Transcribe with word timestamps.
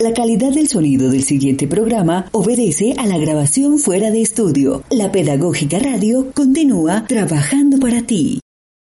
La 0.00 0.14
calidad 0.14 0.50
del 0.52 0.66
sonido 0.66 1.10
del 1.10 1.24
siguiente 1.24 1.68
programa 1.68 2.24
obedece 2.32 2.94
a 2.96 3.04
la 3.04 3.18
grabación 3.18 3.76
fuera 3.78 4.10
de 4.10 4.22
estudio. 4.22 4.82
La 4.88 5.12
Pedagógica 5.12 5.78
Radio 5.78 6.32
continúa 6.32 7.04
trabajando 7.06 7.78
para 7.78 8.00
ti. 8.00 8.40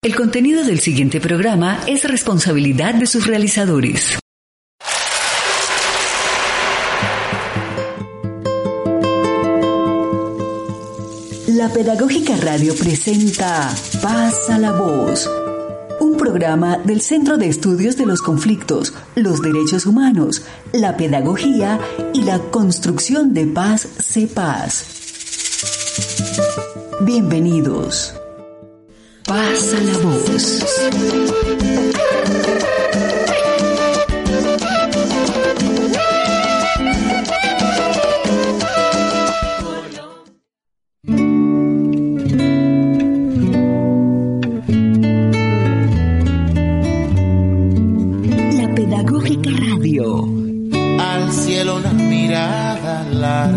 El 0.01 0.15
contenido 0.15 0.63
del 0.63 0.79
siguiente 0.79 1.19
programa 1.19 1.81
es 1.87 2.05
responsabilidad 2.05 2.93
de 2.93 3.05
sus 3.05 3.27
realizadores. 3.27 4.17
La 11.47 11.67
Pedagógica 11.67 12.37
Radio 12.37 12.73
presenta 12.75 13.75
Pasa 14.01 14.57
la 14.57 14.71
Voz 14.71 15.29
un 16.13 16.17
programa 16.19 16.77
del 16.77 17.01
Centro 17.01 17.37
de 17.37 17.47
Estudios 17.47 17.97
de 17.97 18.05
los 18.05 18.21
Conflictos, 18.21 18.93
los 19.15 19.41
Derechos 19.41 19.87
Humanos, 19.87 20.43
la 20.71 20.95
Pedagogía 20.95 21.79
y 22.13 22.21
la 22.21 22.37
Construcción 22.39 23.33
de 23.33 23.47
Paz 23.47 23.87
CEPAS. 23.99 24.85
Bienvenidos. 27.01 28.13
Pasa 29.25 29.79
la 29.81 29.97
voz. 29.97 31.72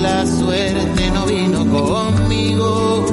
la 0.00 0.26
suerte 0.26 1.10
no 1.12 1.26
vino 1.26 1.58
conmigo. 1.66 3.04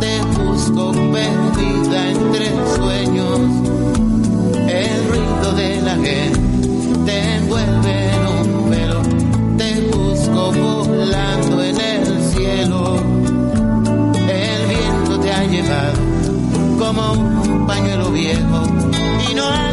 Te 0.00 0.20
busco 0.38 0.92
perdida 1.12 2.10
entre 2.10 2.46
sueños. 2.76 3.40
El 4.68 5.08
ruido 5.08 5.52
de 5.52 5.82
la 5.82 5.94
gente 5.96 6.40
te 7.04 7.34
envuelve 7.36 8.10
en 8.14 8.26
un 8.26 8.70
velo. 8.70 9.02
Te 9.58 9.80
busco 9.92 10.52
volando 10.52 11.62
en 11.62 11.80
el 11.80 12.22
cielo. 12.32 12.96
El 14.28 14.66
viento 14.68 15.20
te 15.20 15.32
ha 15.32 15.44
llevado 15.44 15.98
como 16.78 17.12
un 17.12 17.66
pañuelo 17.66 18.10
viejo 18.12 18.62
y 19.30 19.34
no 19.34 19.44
hay 19.44 19.65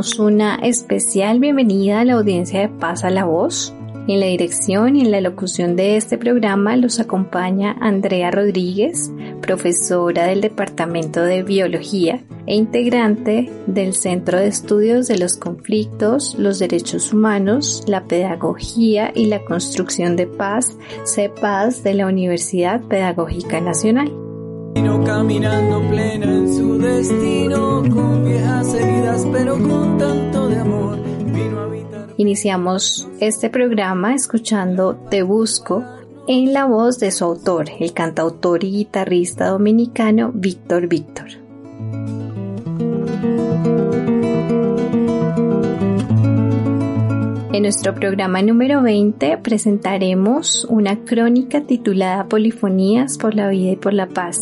especial 0.00 1.40
bienvenida 1.40 2.00
a 2.00 2.04
la 2.04 2.14
audiencia 2.14 2.60
de 2.60 2.68
Pasa 2.68 3.10
la 3.10 3.24
Voz. 3.24 3.74
En 4.06 4.20
la 4.20 4.26
dirección 4.26 4.94
y 4.94 5.00
en 5.00 5.10
la 5.10 5.20
locución 5.20 5.74
de 5.74 5.96
este 5.96 6.16
programa 6.18 6.76
los 6.76 7.00
acompaña 7.00 7.76
Andrea 7.80 8.30
Rodríguez, 8.30 9.10
profesora 9.42 10.26
del 10.26 10.40
Departamento 10.40 11.22
de 11.22 11.42
Biología 11.42 12.22
e 12.46 12.54
integrante 12.54 13.50
del 13.66 13.92
Centro 13.92 14.38
de 14.38 14.46
Estudios 14.46 15.08
de 15.08 15.18
los 15.18 15.36
Conflictos, 15.36 16.36
los 16.38 16.60
Derechos 16.60 17.12
Humanos, 17.12 17.82
la 17.88 18.04
Pedagogía 18.04 19.10
y 19.14 19.26
la 19.26 19.44
Construcción 19.44 20.14
de 20.14 20.28
Paz, 20.28 20.78
CEPAS 21.04 21.82
de 21.82 21.94
la 21.94 22.06
Universidad 22.06 22.80
Pedagógica 22.82 23.60
Nacional 23.60 24.27
caminando 25.08 25.80
plena 25.88 26.26
en 26.26 26.54
su 26.54 26.76
destino, 26.76 27.82
con 27.90 28.26
viejas 28.26 28.74
heridas, 28.74 29.26
pero 29.32 29.54
con 29.54 29.96
tanto 29.96 30.48
de 30.48 30.58
amor. 30.58 30.98
A. 30.98 32.06
Iniciamos 32.18 33.08
este 33.18 33.48
programa 33.48 34.14
escuchando 34.14 34.96
Te 35.08 35.22
Busco 35.22 35.82
en 36.26 36.52
la 36.52 36.66
voz 36.66 36.98
de 36.98 37.10
su 37.10 37.24
autor, 37.24 37.70
el 37.80 37.94
cantautor 37.94 38.62
y 38.64 38.70
guitarrista 38.70 39.46
dominicano 39.46 40.30
Víctor 40.34 40.88
Víctor. 40.88 41.28
En 47.54 47.62
nuestro 47.62 47.94
programa 47.94 48.42
número 48.42 48.82
20 48.82 49.38
presentaremos 49.38 50.66
una 50.68 51.02
crónica 51.06 51.62
titulada 51.62 52.26
Polifonías 52.26 53.16
por 53.16 53.34
la 53.34 53.48
vida 53.48 53.70
y 53.70 53.76
por 53.76 53.94
la 53.94 54.06
paz. 54.06 54.38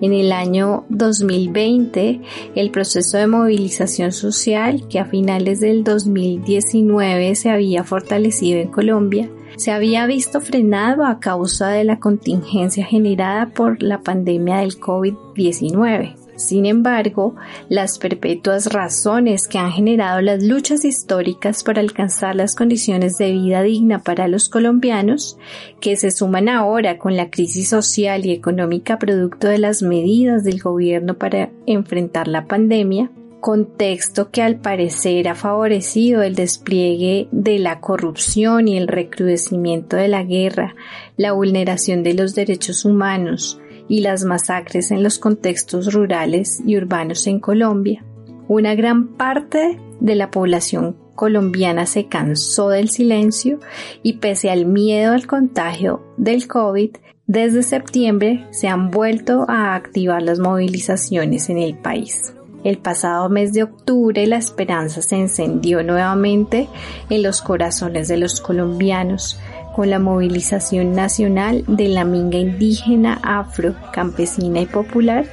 En 0.00 0.12
el 0.12 0.32
año 0.32 0.84
2020, 0.90 2.20
el 2.54 2.70
proceso 2.70 3.16
de 3.16 3.26
movilización 3.26 4.12
social 4.12 4.86
que 4.88 4.98
a 4.98 5.06
finales 5.06 5.60
del 5.60 5.84
2019 5.84 7.34
se 7.34 7.50
había 7.50 7.82
fortalecido 7.82 8.60
en 8.60 8.68
Colombia, 8.68 9.30
se 9.56 9.70
había 9.70 10.06
visto 10.06 10.40
frenado 10.40 11.04
a 11.04 11.18
causa 11.18 11.68
de 11.68 11.84
la 11.84 11.98
contingencia 11.98 12.84
generada 12.84 13.54
por 13.54 13.82
la 13.82 14.02
pandemia 14.02 14.58
del 14.58 14.78
COVID-19. 14.78 16.25
Sin 16.36 16.66
embargo, 16.66 17.34
las 17.70 17.98
perpetuas 17.98 18.72
razones 18.72 19.48
que 19.48 19.58
han 19.58 19.72
generado 19.72 20.20
las 20.20 20.42
luchas 20.42 20.84
históricas 20.84 21.64
para 21.64 21.80
alcanzar 21.80 22.36
las 22.36 22.54
condiciones 22.54 23.16
de 23.16 23.32
vida 23.32 23.62
digna 23.62 24.00
para 24.00 24.28
los 24.28 24.50
colombianos, 24.50 25.38
que 25.80 25.96
se 25.96 26.10
suman 26.10 26.50
ahora 26.50 26.98
con 26.98 27.16
la 27.16 27.30
crisis 27.30 27.70
social 27.70 28.26
y 28.26 28.32
económica 28.32 28.98
producto 28.98 29.48
de 29.48 29.58
las 29.58 29.82
medidas 29.82 30.44
del 30.44 30.60
gobierno 30.60 31.14
para 31.14 31.50
enfrentar 31.66 32.28
la 32.28 32.44
pandemia, 32.44 33.10
contexto 33.40 34.30
que 34.30 34.42
al 34.42 34.56
parecer 34.56 35.28
ha 35.28 35.34
favorecido 35.34 36.22
el 36.22 36.34
despliegue 36.34 37.28
de 37.30 37.58
la 37.58 37.80
corrupción 37.80 38.66
y 38.66 38.76
el 38.76 38.88
recrudecimiento 38.88 39.96
de 39.96 40.08
la 40.08 40.24
guerra, 40.24 40.74
la 41.16 41.32
vulneración 41.32 42.02
de 42.02 42.14
los 42.14 42.34
derechos 42.34 42.84
humanos, 42.84 43.60
y 43.88 44.00
las 44.00 44.24
masacres 44.24 44.90
en 44.90 45.02
los 45.02 45.18
contextos 45.18 45.92
rurales 45.92 46.62
y 46.66 46.76
urbanos 46.76 47.26
en 47.26 47.40
Colombia. 47.40 48.04
Una 48.48 48.74
gran 48.74 49.08
parte 49.08 49.78
de 50.00 50.14
la 50.14 50.30
población 50.30 50.96
colombiana 51.14 51.86
se 51.86 52.06
cansó 52.06 52.68
del 52.68 52.90
silencio 52.90 53.58
y 54.02 54.14
pese 54.14 54.50
al 54.50 54.66
miedo 54.66 55.12
al 55.12 55.26
contagio 55.26 56.02
del 56.16 56.46
COVID, 56.46 56.90
desde 57.26 57.64
septiembre 57.64 58.46
se 58.50 58.68
han 58.68 58.92
vuelto 58.92 59.46
a 59.48 59.74
activar 59.74 60.22
las 60.22 60.38
movilizaciones 60.38 61.48
en 61.48 61.58
el 61.58 61.76
país. 61.76 62.32
El 62.62 62.78
pasado 62.78 63.28
mes 63.28 63.52
de 63.52 63.62
octubre 63.62 64.26
la 64.26 64.36
esperanza 64.36 65.02
se 65.02 65.16
encendió 65.16 65.82
nuevamente 65.82 66.68
en 67.10 67.22
los 67.22 67.42
corazones 67.42 68.08
de 68.08 68.16
los 68.16 68.40
colombianos 68.40 69.38
con 69.76 69.90
la 69.90 69.98
movilización 69.98 70.94
nacional 70.94 71.62
de 71.66 71.88
la 71.88 72.06
minga 72.06 72.38
indígena, 72.38 73.20
afro, 73.22 73.74
campesina 73.92 74.60
y 74.60 74.64
popular, 74.64 75.26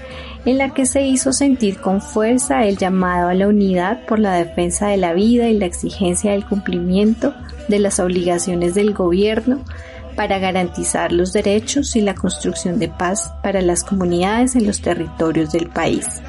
en 0.44 0.58
la 0.58 0.74
que 0.74 0.86
se 0.86 1.04
hizo 1.04 1.32
sentir 1.32 1.80
con 1.80 2.02
fuerza 2.02 2.66
el 2.66 2.76
llamado 2.76 3.30
a 3.30 3.34
la 3.36 3.48
unidad 3.48 4.06
por 4.06 4.20
la 4.20 4.34
defensa 4.34 4.90
de 4.90 4.98
la 4.98 5.14
vida 5.14 5.48
y 5.48 5.58
la 5.58 5.66
exigencia 5.66 6.34
del 6.34 6.46
cumplimiento 6.46 7.34
de 7.70 7.80
las 7.80 8.02
obligaciones 8.02 8.76
del 8.76 8.94
gobierno 8.94 9.64
para 10.18 10.40
garantizar 10.40 11.14
los 11.14 11.32
derechos 11.32 11.96
y 11.96 12.02
la 12.02 12.14
construcción 12.14 12.80
de 12.80 12.90
paz 12.90 13.32
para 13.42 13.62
las 13.62 13.86
comunidades 13.86 14.58
en 14.58 14.68
los 14.68 14.82
territorios 14.82 15.54
del 15.54 15.70
país. 15.70 16.22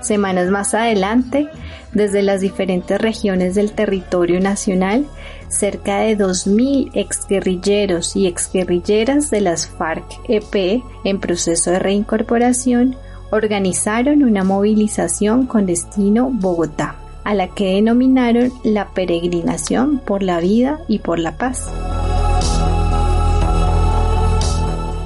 Semanas 0.00 0.50
más 0.50 0.74
adelante, 0.74 1.48
desde 1.92 2.22
las 2.22 2.40
diferentes 2.40 3.00
regiones 3.00 3.54
del 3.54 3.72
territorio 3.72 4.40
nacional, 4.40 5.06
cerca 5.48 5.98
de 5.98 6.16
2.000 6.16 6.90
exguerrilleros 6.94 8.16
y 8.16 8.26
exguerrilleras 8.26 9.30
de 9.30 9.40
las 9.40 9.68
FARC-EP 9.68 10.82
en 11.04 11.20
proceso 11.20 11.70
de 11.70 11.78
reincorporación 11.78 12.96
organizaron 13.30 14.24
una 14.24 14.44
movilización 14.44 15.46
con 15.46 15.66
destino 15.66 16.30
Bogotá, 16.30 16.96
a 17.24 17.34
la 17.34 17.48
que 17.48 17.74
denominaron 17.74 18.52
la 18.64 18.88
peregrinación 18.88 19.98
por 19.98 20.22
la 20.22 20.40
vida 20.40 20.80
y 20.88 20.98
por 20.98 21.18
la 21.18 21.36
paz. 21.36 21.68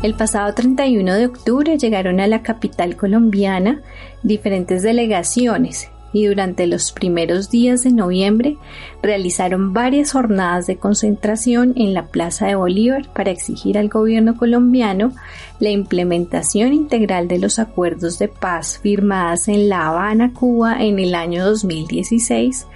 El 0.05 0.13
pasado 0.13 0.53
31 0.53 1.15
de 1.15 1.25
octubre 1.25 1.79
llegaron 1.79 2.21
a 2.21 2.27
la 2.27 2.43
capital 2.43 2.95
colombiana 2.95 3.81
diferentes 4.23 4.83
delegaciones 4.83 5.89
y 6.13 6.27
durante 6.27 6.67
los 6.67 6.93
primeros 6.93 7.49
días 7.49 7.85
de 7.85 7.91
noviembre 7.91 8.59
realizaron 9.03 9.73
varias 9.73 10.13
jornadas 10.13 10.67
de 10.67 10.77
concentración 10.77 11.73
en 11.77 11.95
la 11.95 12.09
Plaza 12.09 12.49
de 12.49 12.55
Bolívar 12.55 13.09
para 13.15 13.31
exigir 13.31 13.79
al 13.79 13.89
gobierno 13.89 14.37
colombiano 14.37 15.11
la 15.59 15.71
implementación 15.71 16.75
integral 16.75 17.27
de 17.27 17.39
los 17.39 17.59
acuerdos 17.59 18.19
de 18.19 18.29
paz 18.29 18.79
firmadas 18.83 19.49
en 19.49 19.71
La 19.71 19.87
Habana, 19.87 20.35
Cuba 20.35 20.85
en 20.85 20.99
el 20.99 21.15
año 21.15 21.47
2016 21.47 22.67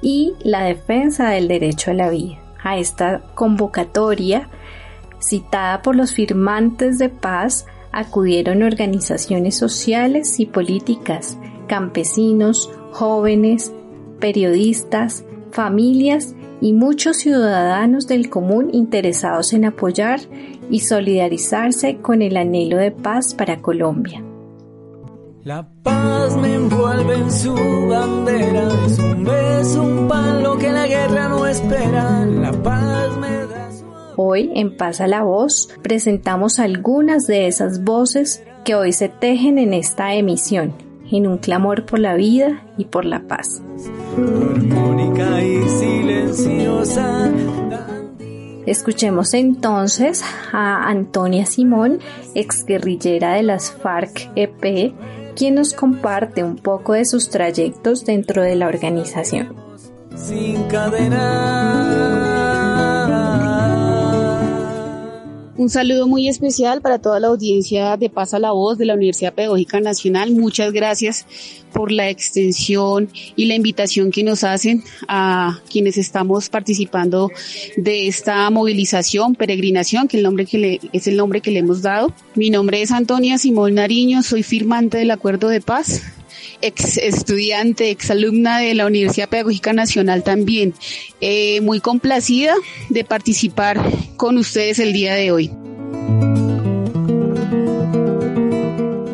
y 0.00 0.32
la 0.42 0.62
defensa 0.62 1.28
del 1.28 1.48
derecho 1.48 1.90
a 1.90 1.94
la 1.94 2.08
vida. 2.08 2.38
A 2.64 2.78
esta 2.78 3.20
convocatoria 3.34 4.48
citada 5.22 5.82
por 5.82 5.96
los 5.96 6.12
firmantes 6.12 6.98
de 6.98 7.08
paz, 7.08 7.66
acudieron 7.92 8.62
organizaciones 8.62 9.56
sociales 9.56 10.40
y 10.40 10.46
políticas, 10.46 11.38
campesinos, 11.66 12.70
jóvenes, 12.90 13.72
periodistas, 14.18 15.24
familias 15.50 16.34
y 16.60 16.72
muchos 16.72 17.18
ciudadanos 17.18 18.06
del 18.06 18.30
común 18.30 18.70
interesados 18.72 19.52
en 19.52 19.64
apoyar 19.64 20.20
y 20.70 20.80
solidarizarse 20.80 21.98
con 21.98 22.22
el 22.22 22.36
anhelo 22.36 22.76
de 22.78 22.90
paz 22.90 23.34
para 23.34 23.60
Colombia. 23.60 24.22
La 25.44 25.68
paz 25.82 26.36
me 26.36 26.54
envuelve 26.54 27.14
en 27.14 27.30
su 27.32 27.52
bandera, 27.52 28.68
es 28.86 28.98
un 29.00 29.24
beso, 29.24 29.82
un 29.82 30.58
que 30.58 30.70
la 30.70 30.86
guerra 30.86 31.28
no 31.28 31.46
espera. 31.46 32.24
La 32.26 32.52
paz 32.52 33.16
me 33.18 33.51
Hoy 34.16 34.50
en 34.54 34.76
Pasa 34.76 35.06
la 35.06 35.22
Voz 35.22 35.70
presentamos 35.82 36.58
algunas 36.58 37.26
de 37.26 37.46
esas 37.46 37.82
voces 37.82 38.42
que 38.64 38.74
hoy 38.74 38.92
se 38.92 39.08
tejen 39.08 39.58
en 39.58 39.72
esta 39.72 40.14
emisión, 40.14 40.74
en 41.10 41.26
un 41.26 41.38
clamor 41.38 41.86
por 41.86 41.98
la 41.98 42.14
vida 42.14 42.62
y 42.76 42.84
por 42.84 43.04
la 43.04 43.20
paz. 43.26 43.62
Escuchemos 48.66 49.34
entonces 49.34 50.22
a 50.52 50.88
Antonia 50.88 51.46
Simón, 51.46 51.98
exguerrillera 52.34 53.34
de 53.34 53.42
las 53.42 53.72
FARC-EP, 53.72 54.94
quien 55.34 55.54
nos 55.54 55.72
comparte 55.72 56.44
un 56.44 56.56
poco 56.56 56.92
de 56.92 57.04
sus 57.04 57.30
trayectos 57.30 58.04
dentro 58.04 58.42
de 58.42 58.56
la 58.56 58.68
organización. 58.68 59.56
Sin 60.14 60.64
Un 65.54 65.68
saludo 65.68 66.08
muy 66.08 66.28
especial 66.28 66.80
para 66.80 66.98
toda 66.98 67.20
la 67.20 67.26
audiencia 67.28 67.98
de 67.98 68.08
Pasa 68.08 68.38
la 68.38 68.52
Voz 68.52 68.78
de 68.78 68.86
la 68.86 68.94
Universidad 68.94 69.34
Pedagógica 69.34 69.80
Nacional. 69.80 70.32
Muchas 70.32 70.72
gracias 70.72 71.26
por 71.74 71.92
la 71.92 72.08
extensión 72.08 73.10
y 73.36 73.44
la 73.44 73.54
invitación 73.54 74.10
que 74.10 74.22
nos 74.22 74.44
hacen 74.44 74.82
a 75.08 75.60
quienes 75.70 75.98
estamos 75.98 76.48
participando 76.48 77.30
de 77.76 78.08
esta 78.08 78.48
movilización, 78.48 79.34
peregrinación, 79.34 80.08
que, 80.08 80.16
el 80.16 80.22
nombre 80.22 80.46
que 80.46 80.56
le, 80.58 80.80
es 80.94 81.06
el 81.06 81.18
nombre 81.18 81.42
que 81.42 81.50
le 81.50 81.58
hemos 81.58 81.82
dado. 81.82 82.14
Mi 82.34 82.48
nombre 82.48 82.80
es 82.80 82.90
Antonia 82.90 83.36
Simón 83.36 83.74
Nariño, 83.74 84.22
soy 84.22 84.42
firmante 84.42 84.96
del 84.96 85.10
Acuerdo 85.10 85.48
de 85.48 85.60
Paz 85.60 86.00
ex 86.62 86.96
estudiante, 86.96 87.90
ex 87.90 88.10
alumna 88.10 88.58
de 88.58 88.74
la 88.74 88.86
Universidad 88.86 89.28
Pedagógica 89.28 89.72
Nacional 89.72 90.22
también. 90.22 90.74
Eh, 91.20 91.60
muy 91.60 91.80
complacida 91.80 92.54
de 92.88 93.04
participar 93.04 93.80
con 94.16 94.38
ustedes 94.38 94.78
el 94.78 94.92
día 94.92 95.14
de 95.14 95.32
hoy. 95.32 95.50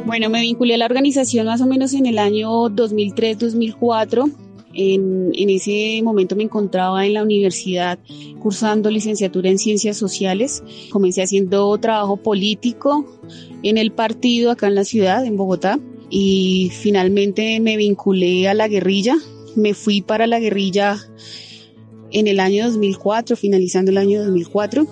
Bueno, 0.07 0.31
me 0.31 0.41
vinculé 0.41 0.75
a 0.75 0.79
la 0.79 0.87
organización 0.87 1.47
más 1.47 1.61
o 1.61 1.67
menos 1.67 1.93
en 1.95 2.07
el 2.07 2.19
año 2.19 2.51
2003-2004. 2.69 4.33
En, 4.75 5.31
en, 5.35 5.51
ese 5.51 6.01
momento 6.05 6.37
me 6.37 6.45
encontraba 6.45 7.05
en 7.05 7.15
la 7.15 7.23
universidad 7.23 7.99
cursando 8.39 8.91
licenciatura 8.91 9.51
en 9.51 9.59
ciencias 9.59 9.97
sociales. 9.97 10.63
Comencé 10.91 11.23
haciendo 11.23 11.77
trabajo 11.79 12.17
político 12.17 13.05
en 13.63 13.77
el 13.77 13.91
partido 13.91 14.53
acá 14.53 14.69
en 14.69 14.77
la 14.77 14.85
ciudad, 14.85 15.25
en 15.25 15.37
Bogotá 15.37 15.81
y 16.11 16.71
finalmente 16.81 17.61
me 17.61 17.77
vinculé 17.77 18.49
a 18.49 18.55
la 18.55 18.69
guerrilla. 18.69 19.17
Me 19.57 19.75
fui 19.75 20.01
para 20.01 20.27
la 20.27 20.41
guerrilla 20.41 20.99
en 22.11 22.27
el 22.27 22.41
año 22.41 22.67
2004, 22.67 23.37
finalizando 23.37 23.91
el 23.91 23.99
año 23.99 24.23
2004. 24.25 24.87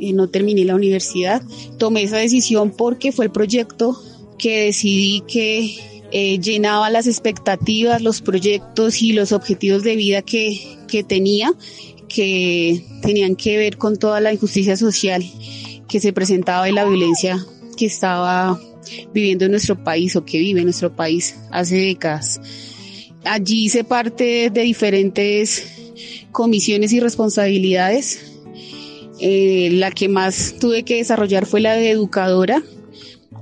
Eh, 0.00 0.12
no 0.12 0.28
terminé 0.28 0.64
la 0.64 0.74
universidad. 0.74 1.42
Tomé 1.78 2.02
esa 2.02 2.18
decisión 2.18 2.70
porque 2.70 3.12
fue 3.12 3.26
el 3.26 3.32
proyecto 3.32 4.00
que 4.38 4.64
decidí 4.64 5.22
que 5.26 5.76
eh, 6.12 6.38
llenaba 6.38 6.90
las 6.90 7.06
expectativas, 7.06 8.02
los 8.02 8.20
proyectos 8.20 9.02
y 9.02 9.12
los 9.12 9.32
objetivos 9.32 9.82
de 9.82 9.96
vida 9.96 10.22
que, 10.22 10.60
que 10.86 11.02
tenía, 11.02 11.52
que 12.08 12.84
tenían 13.02 13.34
que 13.34 13.56
ver 13.56 13.78
con 13.78 13.96
toda 13.98 14.20
la 14.20 14.32
injusticia 14.32 14.76
social 14.76 15.24
que 15.88 16.00
se 16.00 16.12
presentaba 16.12 16.68
y 16.68 16.72
la 16.72 16.84
violencia 16.84 17.44
que 17.76 17.86
estaba 17.86 18.60
viviendo 19.12 19.44
en 19.44 19.52
nuestro 19.52 19.82
país 19.82 20.16
o 20.16 20.24
que 20.24 20.38
vive 20.38 20.60
en 20.60 20.66
nuestro 20.66 20.94
país 20.94 21.36
hace 21.50 21.76
décadas. 21.76 22.40
Allí 23.24 23.64
hice 23.66 23.84
parte 23.84 24.50
de 24.50 24.60
diferentes 24.62 25.76
comisiones 26.32 26.92
y 26.92 27.00
responsabilidades. 27.00 28.32
Eh, 29.18 29.70
la 29.72 29.90
que 29.90 30.08
más 30.08 30.56
tuve 30.60 30.82
que 30.84 30.96
desarrollar 30.96 31.46
fue 31.46 31.60
la 31.60 31.74
de 31.74 31.90
educadora, 31.90 32.62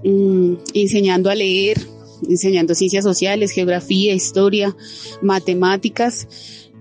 mm, 0.05 0.55
enseñando 0.73 1.31
a 1.31 1.35
leer, 1.35 1.81
enseñando 2.29 2.75
ciencias 2.75 3.05
sociales, 3.05 3.51
geografía, 3.51 4.15
historia, 4.15 4.77
matemáticas. 5.21 6.29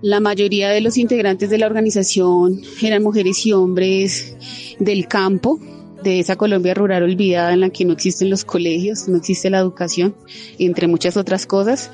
La 0.00 0.20
mayoría 0.20 0.70
de 0.70 0.80
los 0.80 0.96
integrantes 0.96 1.50
de 1.50 1.58
la 1.58 1.66
organización 1.66 2.62
eran 2.82 3.02
mujeres 3.02 3.44
y 3.46 3.52
hombres 3.52 4.36
del 4.78 5.08
campo, 5.08 5.58
de 6.04 6.20
esa 6.20 6.36
Colombia 6.36 6.74
rural 6.74 7.02
olvidada 7.02 7.52
en 7.52 7.60
la 7.60 7.70
que 7.70 7.84
no 7.84 7.92
existen 7.92 8.30
los 8.30 8.44
colegios, 8.44 9.08
no 9.08 9.16
existe 9.16 9.50
la 9.50 9.58
educación, 9.58 10.14
entre 10.58 10.86
muchas 10.86 11.16
otras 11.16 11.46
cosas. 11.46 11.90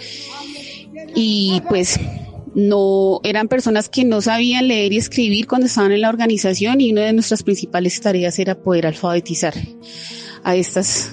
Y 1.14 1.62
pues 1.68 1.98
no 2.54 3.20
eran 3.22 3.48
personas 3.48 3.88
que 3.88 4.04
no 4.04 4.20
sabían 4.20 4.68
leer 4.68 4.92
y 4.92 4.98
escribir 4.98 5.46
cuando 5.46 5.66
estaban 5.66 5.92
en 5.92 6.00
la 6.00 6.08
organización 6.08 6.80
y 6.80 6.92
una 6.92 7.02
de 7.02 7.12
nuestras 7.12 7.42
principales 7.42 8.00
tareas 8.00 8.38
era 8.38 8.60
poder 8.60 8.86
alfabetizar 8.86 9.54
a 10.42 10.56
estas 10.56 11.10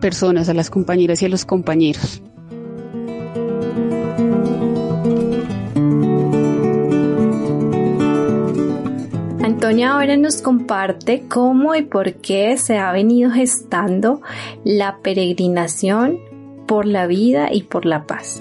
personas, 0.00 0.48
a 0.48 0.54
las 0.54 0.70
compañeras 0.70 1.22
y 1.22 1.26
a 1.26 1.28
los 1.28 1.44
compañeros. 1.44 2.22
Antonia 9.58 9.90
ahora 9.94 10.16
nos 10.16 10.40
comparte 10.40 11.24
cómo 11.28 11.74
y 11.74 11.82
por 11.82 12.14
qué 12.20 12.56
se 12.58 12.78
ha 12.78 12.92
venido 12.92 13.32
gestando 13.32 14.20
la 14.62 14.98
peregrinación 15.02 16.20
por 16.68 16.86
la 16.86 17.08
vida 17.08 17.52
y 17.52 17.64
por 17.64 17.84
la 17.84 18.06
paz. 18.06 18.40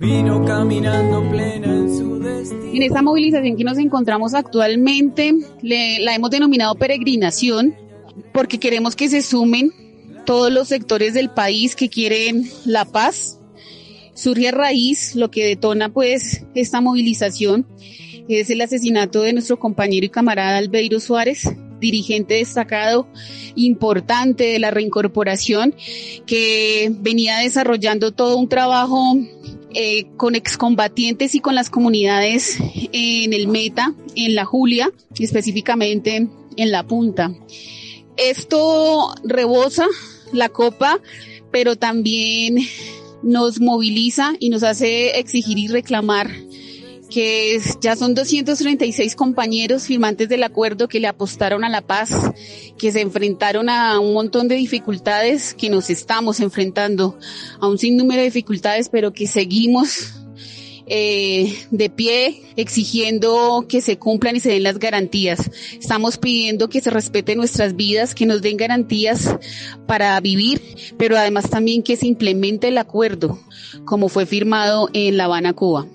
Vino 0.00 0.42
caminando 0.46 1.30
plena 1.30 1.66
en 1.74 1.94
su 1.94 2.18
destino. 2.20 2.72
En 2.72 2.82
esta 2.84 3.02
movilización 3.02 3.54
que 3.58 3.64
nos 3.64 3.76
encontramos 3.76 4.32
actualmente, 4.32 5.34
le- 5.60 5.98
la 6.00 6.14
hemos 6.14 6.30
denominado 6.30 6.74
peregrinación 6.76 7.74
porque 8.32 8.58
queremos 8.58 8.96
que 8.96 9.10
se 9.10 9.20
sumen 9.20 9.70
todos 10.24 10.50
los 10.50 10.68
sectores 10.68 11.12
del 11.12 11.28
país 11.28 11.76
que 11.76 11.90
quieren 11.90 12.44
la 12.64 12.86
paz. 12.86 13.38
Surge 14.14 14.48
a 14.48 14.52
raíz, 14.52 15.14
lo 15.14 15.30
que 15.30 15.46
detona 15.46 15.92
pues 15.92 16.44
esta 16.54 16.80
movilización, 16.80 17.66
es 18.28 18.50
el 18.50 18.60
asesinato 18.60 19.22
de 19.22 19.32
nuestro 19.32 19.58
compañero 19.58 20.06
y 20.06 20.10
camarada 20.10 20.58
Albeiro 20.58 21.00
Suárez, 21.00 21.48
dirigente 21.80 22.34
destacado, 22.34 23.08
importante 23.56 24.44
de 24.44 24.58
la 24.58 24.70
reincorporación, 24.70 25.74
que 26.26 26.90
venía 27.00 27.38
desarrollando 27.38 28.12
todo 28.12 28.36
un 28.36 28.48
trabajo 28.48 29.16
eh, 29.74 30.06
con 30.16 30.34
excombatientes 30.34 31.34
y 31.34 31.40
con 31.40 31.54
las 31.54 31.70
comunidades 31.70 32.58
en 32.92 33.32
el 33.32 33.48
Meta, 33.48 33.94
en 34.14 34.34
la 34.34 34.44
Julia, 34.44 34.90
específicamente 35.18 36.28
en 36.56 36.70
la 36.70 36.86
Punta. 36.86 37.34
Esto 38.16 39.14
rebosa 39.24 39.86
la 40.32 40.50
copa, 40.50 41.00
pero 41.50 41.76
también 41.76 42.58
nos 43.22 43.60
moviliza 43.60 44.32
y 44.38 44.50
nos 44.50 44.62
hace 44.62 45.18
exigir 45.18 45.58
y 45.58 45.68
reclamar 45.68 46.30
que 47.12 47.60
ya 47.80 47.94
son 47.94 48.14
236 48.14 49.14
compañeros 49.16 49.84
firmantes 49.84 50.28
del 50.28 50.42
acuerdo 50.42 50.88
que 50.88 50.98
le 50.98 51.08
apostaron 51.08 51.62
a 51.62 51.68
la 51.68 51.82
paz, 51.82 52.10
que 52.78 52.90
se 52.90 53.02
enfrentaron 53.02 53.68
a 53.68 54.00
un 54.00 54.14
montón 54.14 54.48
de 54.48 54.54
dificultades, 54.54 55.52
que 55.52 55.68
nos 55.68 55.90
estamos 55.90 56.40
enfrentando 56.40 57.18
a 57.60 57.68
un 57.68 57.76
sinnúmero 57.76 58.20
de 58.20 58.26
dificultades, 58.26 58.88
pero 58.88 59.12
que 59.12 59.26
seguimos 59.26 60.21
eh, 60.86 61.54
de 61.70 61.90
pie 61.90 62.42
exigiendo 62.56 63.66
que 63.68 63.80
se 63.80 63.98
cumplan 63.98 64.36
y 64.36 64.40
se 64.40 64.50
den 64.50 64.62
las 64.62 64.78
garantías. 64.78 65.50
Estamos 65.78 66.18
pidiendo 66.18 66.68
que 66.68 66.80
se 66.80 66.90
respeten 66.90 67.38
nuestras 67.38 67.76
vidas, 67.76 68.14
que 68.14 68.26
nos 68.26 68.42
den 68.42 68.56
garantías 68.56 69.36
para 69.86 70.18
vivir, 70.20 70.60
pero 70.98 71.16
además 71.16 71.50
también 71.50 71.82
que 71.82 71.96
se 71.96 72.06
implemente 72.06 72.68
el 72.68 72.78
acuerdo 72.78 73.38
como 73.84 74.08
fue 74.08 74.26
firmado 74.26 74.88
en 74.92 75.16
La 75.16 75.24
Habana, 75.24 75.52
Cuba. 75.52 75.86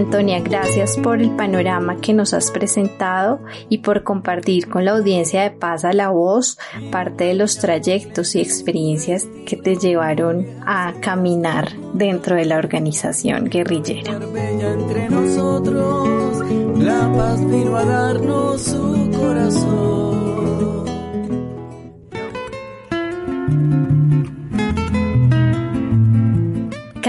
Antonia, 0.00 0.40
gracias 0.40 0.96
por 0.96 1.20
el 1.20 1.30
panorama 1.36 1.98
que 2.00 2.14
nos 2.14 2.32
has 2.32 2.50
presentado 2.50 3.40
y 3.68 3.78
por 3.78 4.02
compartir 4.02 4.66
con 4.66 4.86
la 4.86 4.92
audiencia 4.92 5.42
de 5.42 5.50
Paz 5.50 5.84
a 5.84 5.92
la 5.92 6.08
Voz 6.08 6.58
parte 6.90 7.24
de 7.24 7.34
los 7.34 7.58
trayectos 7.58 8.34
y 8.34 8.40
experiencias 8.40 9.28
que 9.46 9.58
te 9.58 9.76
llevaron 9.76 10.46
a 10.64 10.94
caminar 11.02 11.76
dentro 11.92 12.36
de 12.36 12.46
la 12.46 12.56
organización 12.56 13.44
guerrillera. 13.44 14.18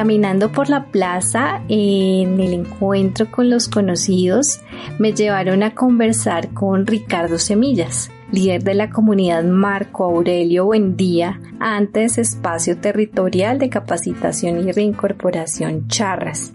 Caminando 0.01 0.51
por 0.51 0.67
la 0.67 0.85
plaza 0.85 1.61
en 1.69 2.39
el 2.39 2.53
encuentro 2.55 3.29
con 3.29 3.51
los 3.51 3.69
conocidos, 3.69 4.59
me 4.97 5.13
llevaron 5.13 5.61
a 5.61 5.75
conversar 5.75 6.55
con 6.55 6.87
Ricardo 6.87 7.37
Semillas, 7.37 8.09
líder 8.31 8.63
de 8.63 8.73
la 8.73 8.89
comunidad 8.89 9.43
Marco 9.43 10.05
Aurelio 10.05 10.65
Buendía, 10.65 11.39
antes 11.59 12.17
espacio 12.17 12.79
territorial 12.79 13.59
de 13.59 13.69
capacitación 13.69 14.67
y 14.67 14.71
reincorporación 14.71 15.87
Charras, 15.87 16.53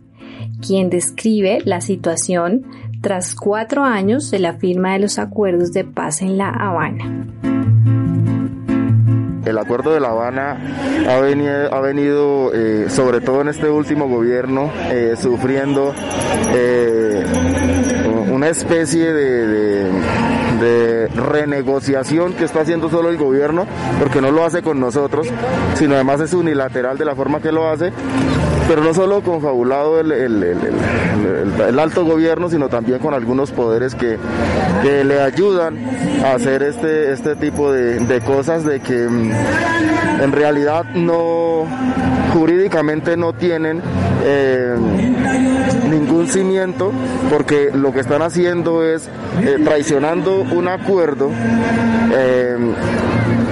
quien 0.61 0.91
describe 0.91 1.61
la 1.65 1.81
situación 1.81 2.67
tras 3.01 3.37
cuatro 3.37 3.85
años 3.85 4.33
de 4.33 4.41
la 4.41 4.55
firma 4.55 4.95
de 4.95 4.99
los 4.99 5.21
acuerdos 5.21 5.71
de 5.71 5.85
paz 5.85 6.21
en 6.21 6.37
La 6.37 6.49
Habana. 6.49 7.56
El 9.47 9.59
acuerdo 9.59 9.95
de 9.95 10.01
La 10.01 10.09
Habana 10.09 10.59
ha 11.09 11.21
venido, 11.21 11.73
ha 11.73 11.81
venido 11.81 12.51
eh, 12.53 12.87
sobre 12.91 13.21
todo 13.21 13.43
en 13.43 13.49
este 13.49 13.71
último 13.71 14.09
gobierno, 14.09 14.73
eh, 14.91 15.15
sufriendo 15.17 15.95
eh, 16.53 17.25
una 18.29 18.49
especie 18.49 19.13
de, 19.13 19.87
renegociación 21.15 22.33
que 22.33 22.45
está 22.45 22.63
haciendo 22.63 22.91
solo 22.91 23.09
el 23.09 23.19
gobierno, 23.19 23.67
porque 24.01 24.21
no 24.21 24.33
lo 24.33 24.45
hace 24.45 24.63
con 24.63 24.81
nosotros, 24.81 25.29
sino 25.75 25.95
además 25.95 26.21
es 26.21 26.33
unilateral 26.33 26.99
de 26.99 27.05
la 27.05 27.15
forma 27.15 27.41
que 27.41 27.53
lo 27.53 27.69
hace, 27.69 27.93
pero 28.69 28.83
no 28.83 28.95
solo 28.95 29.23
confabulado 29.23 30.01
el, 30.01 30.13
el, 30.13 30.43
el, 31.69 31.79
alto 31.79 32.05
gobierno, 32.05 32.49
sino 32.49 32.69
también 32.69 32.99
con 32.99 33.15
algunos 33.15 33.53
poderes 33.53 33.95
que, 33.95 34.19
que 34.83 35.05
le 35.05 35.21
ayudan 35.21 35.79
a 36.25 36.33
hacer 36.33 36.63
este, 36.63 37.13
este 37.13 37.37
tipo 37.37 37.73
de, 37.73 38.01
de 38.01 38.21
cosas 38.21 38.65
de 38.65 38.81
que 38.81 39.09
mm, 39.09 39.31
en 40.23 40.33
realidad 40.33 40.85
no 40.95 41.67
jurídicamente 42.33 43.17
no 43.17 43.33
tienen 43.33 43.81
eh, 44.25 44.77
ningún 45.89 46.27
cimiento 46.29 46.93
porque 47.31 47.71
lo 47.73 47.93
que 47.93 48.01
están 48.01 48.23
haciendo 48.23 48.85
es 48.85 49.09
eh, 49.43 49.59
traicionando 49.65 50.41
un 50.41 50.69
acuerdo 50.69 51.31
eh, 52.13 52.57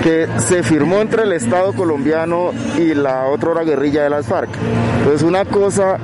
que 0.04 0.28
se 0.36 0.62
firmó 0.62 0.98
entre 0.98 1.22
el 1.22 1.32
Estado 1.32 1.72
colombiano 1.72 2.50
y 2.76 2.92
la 2.92 3.24
otra 3.24 3.64
guerrilla 3.64 4.02
de 4.02 4.10
las 4.10 4.26
FARC. 4.26 4.50
Entonces 4.98 5.22
una 5.22 5.46
cosa 5.46 5.98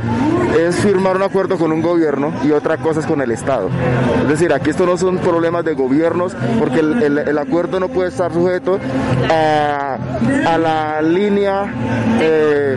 es 0.59 0.76
firmar 0.76 1.16
un 1.16 1.23
acuerdo 1.23 1.59
con 1.59 1.71
un 1.71 1.83
gobierno 1.83 2.33
y 2.42 2.50
otra 2.50 2.78
cosa 2.78 3.00
es 3.00 3.07
con 3.07 3.21
el 3.21 3.30
Estado. 3.30 3.69
Es 4.23 4.28
decir, 4.28 4.54
aquí 4.54 4.71
esto 4.71 4.87
no 4.87 4.97
son 4.97 5.19
problemas 5.19 5.66
de 5.66 5.75
gobiernos 5.75 6.35
porque 6.59 6.80
el, 6.80 7.38
acuerdo 7.38 7.78
no 7.78 7.88
puede 7.88 8.09
estar 8.09 8.33
sujeto 8.33 8.78
a, 9.28 9.99
la 10.59 11.02
línea 11.02 11.66
eh, 12.21 12.76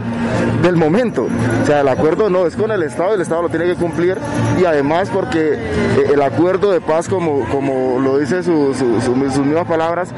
del 0.61 0.75
momento. 0.75 1.27
O 1.63 1.65
sea, 1.65 1.81
el 1.81 1.87
acuerdo 1.87 2.29
no 2.29 2.45
es 2.47 2.55
con 2.55 2.71
el 2.71 2.83
Estado, 2.83 3.15
el 3.15 3.21
Estado 3.21 3.43
lo 3.43 3.49
tiene 3.49 3.65
que 3.65 3.75
cumplir 3.75 4.17
y 4.59 4.65
además 4.65 5.09
porque 5.13 5.57
el 6.11 6.21
acuerdo 6.21 6.71
de 6.71 6.81
paz, 6.81 7.07
como, 7.07 7.99
lo 7.99 8.17
dice 8.17 8.43
su, 8.43 8.73
su, 8.73 9.01
su, 9.01 9.31
sus 9.31 9.45
mismas 9.45 9.67
palabras, 9.67 10.09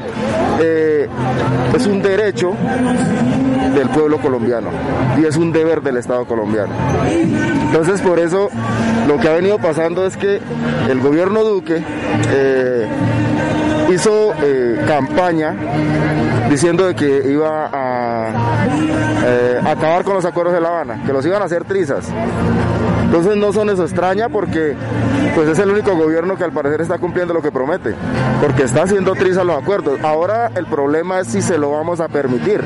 eh, 0.60 0.95
es 1.04 1.86
un 1.86 2.02
derecho 2.02 2.52
del 3.74 3.88
pueblo 3.90 4.18
colombiano 4.18 4.70
y 5.20 5.24
es 5.24 5.36
un 5.36 5.52
deber 5.52 5.82
del 5.82 5.98
Estado 5.98 6.24
colombiano. 6.24 6.72
Entonces 7.66 8.00
por 8.00 8.18
eso 8.18 8.48
lo 9.06 9.18
que 9.18 9.28
ha 9.28 9.32
venido 9.32 9.58
pasando 9.58 10.06
es 10.06 10.16
que 10.16 10.40
el 10.88 11.00
gobierno 11.00 11.44
Duque 11.44 11.82
eh, 12.30 12.86
hizo 13.90 14.32
eh, 14.42 14.82
campaña 14.86 15.54
diciendo 16.50 16.86
de 16.86 16.94
que 16.94 17.22
iba 17.30 17.70
a 17.72 18.30
eh, 19.24 19.60
acabar 19.64 20.04
con 20.04 20.14
los 20.14 20.24
acuerdos 20.24 20.54
de 20.54 20.60
La 20.60 20.68
Habana, 20.68 21.02
que 21.04 21.12
los 21.12 21.24
iban 21.26 21.42
a 21.42 21.46
hacer 21.46 21.64
trizas. 21.64 22.08
Entonces 23.04 23.36
no 23.36 23.52
son 23.52 23.70
eso 23.70 23.84
extraña 23.84 24.28
porque 24.28 24.74
pues 25.34 25.48
es 25.48 25.58
el 25.58 25.70
único 25.70 25.94
gobierno 25.96 26.36
que 26.36 26.44
al 26.44 26.52
parecer 26.52 26.80
está 26.80 26.98
cumpliendo 26.98 27.34
lo 27.34 27.42
que 27.42 27.52
promete, 27.52 27.94
porque 28.40 28.64
está 28.64 28.82
haciendo 28.82 29.14
trizas 29.14 29.44
los 29.44 29.60
acuerdos. 29.60 30.00
Ahora 30.02 30.50
el 30.54 30.66
problema 30.66 31.20
es 31.20 31.28
si 31.28 31.42
se 31.42 31.58
lo 31.58 31.70
vamos 31.70 32.00
a 32.00 32.08
permitir. 32.08 32.62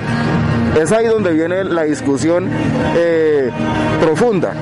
Es 0.81 0.93
ahí 0.93 1.07
donde 1.07 1.33
viene 1.33 1.65
la 1.65 1.83
discusión 1.83 2.49
eh, 2.97 3.51
profunda. 4.01 4.53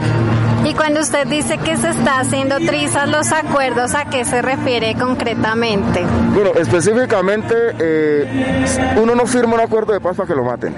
Y 0.69 0.75
cuando 0.75 1.01
usted 1.01 1.27
dice 1.27 1.57
que 1.57 1.79
se 1.79 1.89
está 1.89 2.21
haciendo 2.21 2.57
trizas 2.59 3.09
los 3.09 3.33
acuerdos, 3.33 3.95
¿a 3.95 4.05
qué 4.05 4.27
se 4.27 4.43
refiere 4.43 4.95
concretamente? 4.97 6.05
Bueno, 6.35 6.51
específicamente 6.57 7.55
eh, 7.79 8.67
uno 9.01 9.15
no 9.15 9.27
firma 9.27 9.55
un 9.55 9.61
acuerdo 9.61 9.95
de 9.95 10.01
paz 10.01 10.15
para 10.15 10.27
que 10.27 10.35
lo 10.35 10.45
maten. 10.45 10.75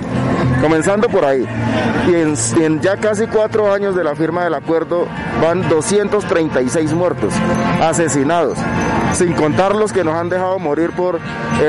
Comenzando 0.63 1.09
por 1.09 1.25
ahí. 1.25 1.45
Y 2.07 2.15
en, 2.63 2.81
ya 2.81 2.99
casi 2.99 3.27
cuatro 3.27 3.73
años 3.73 3.97
de 3.97 4.05
la 4.05 4.15
firma 4.15 4.45
del 4.45 4.55
acuerdo 4.55 5.09
van 5.43 5.69
236 5.69 6.93
muertos, 6.93 7.35
asesinados, 7.83 8.59
sin 9.15 9.33
contar 9.33 9.75
los 9.75 9.93
que 9.93 10.05
nos 10.05 10.15
han 10.15 10.29
dejado 10.29 10.61
morir 10.61 10.91
por 10.91 11.19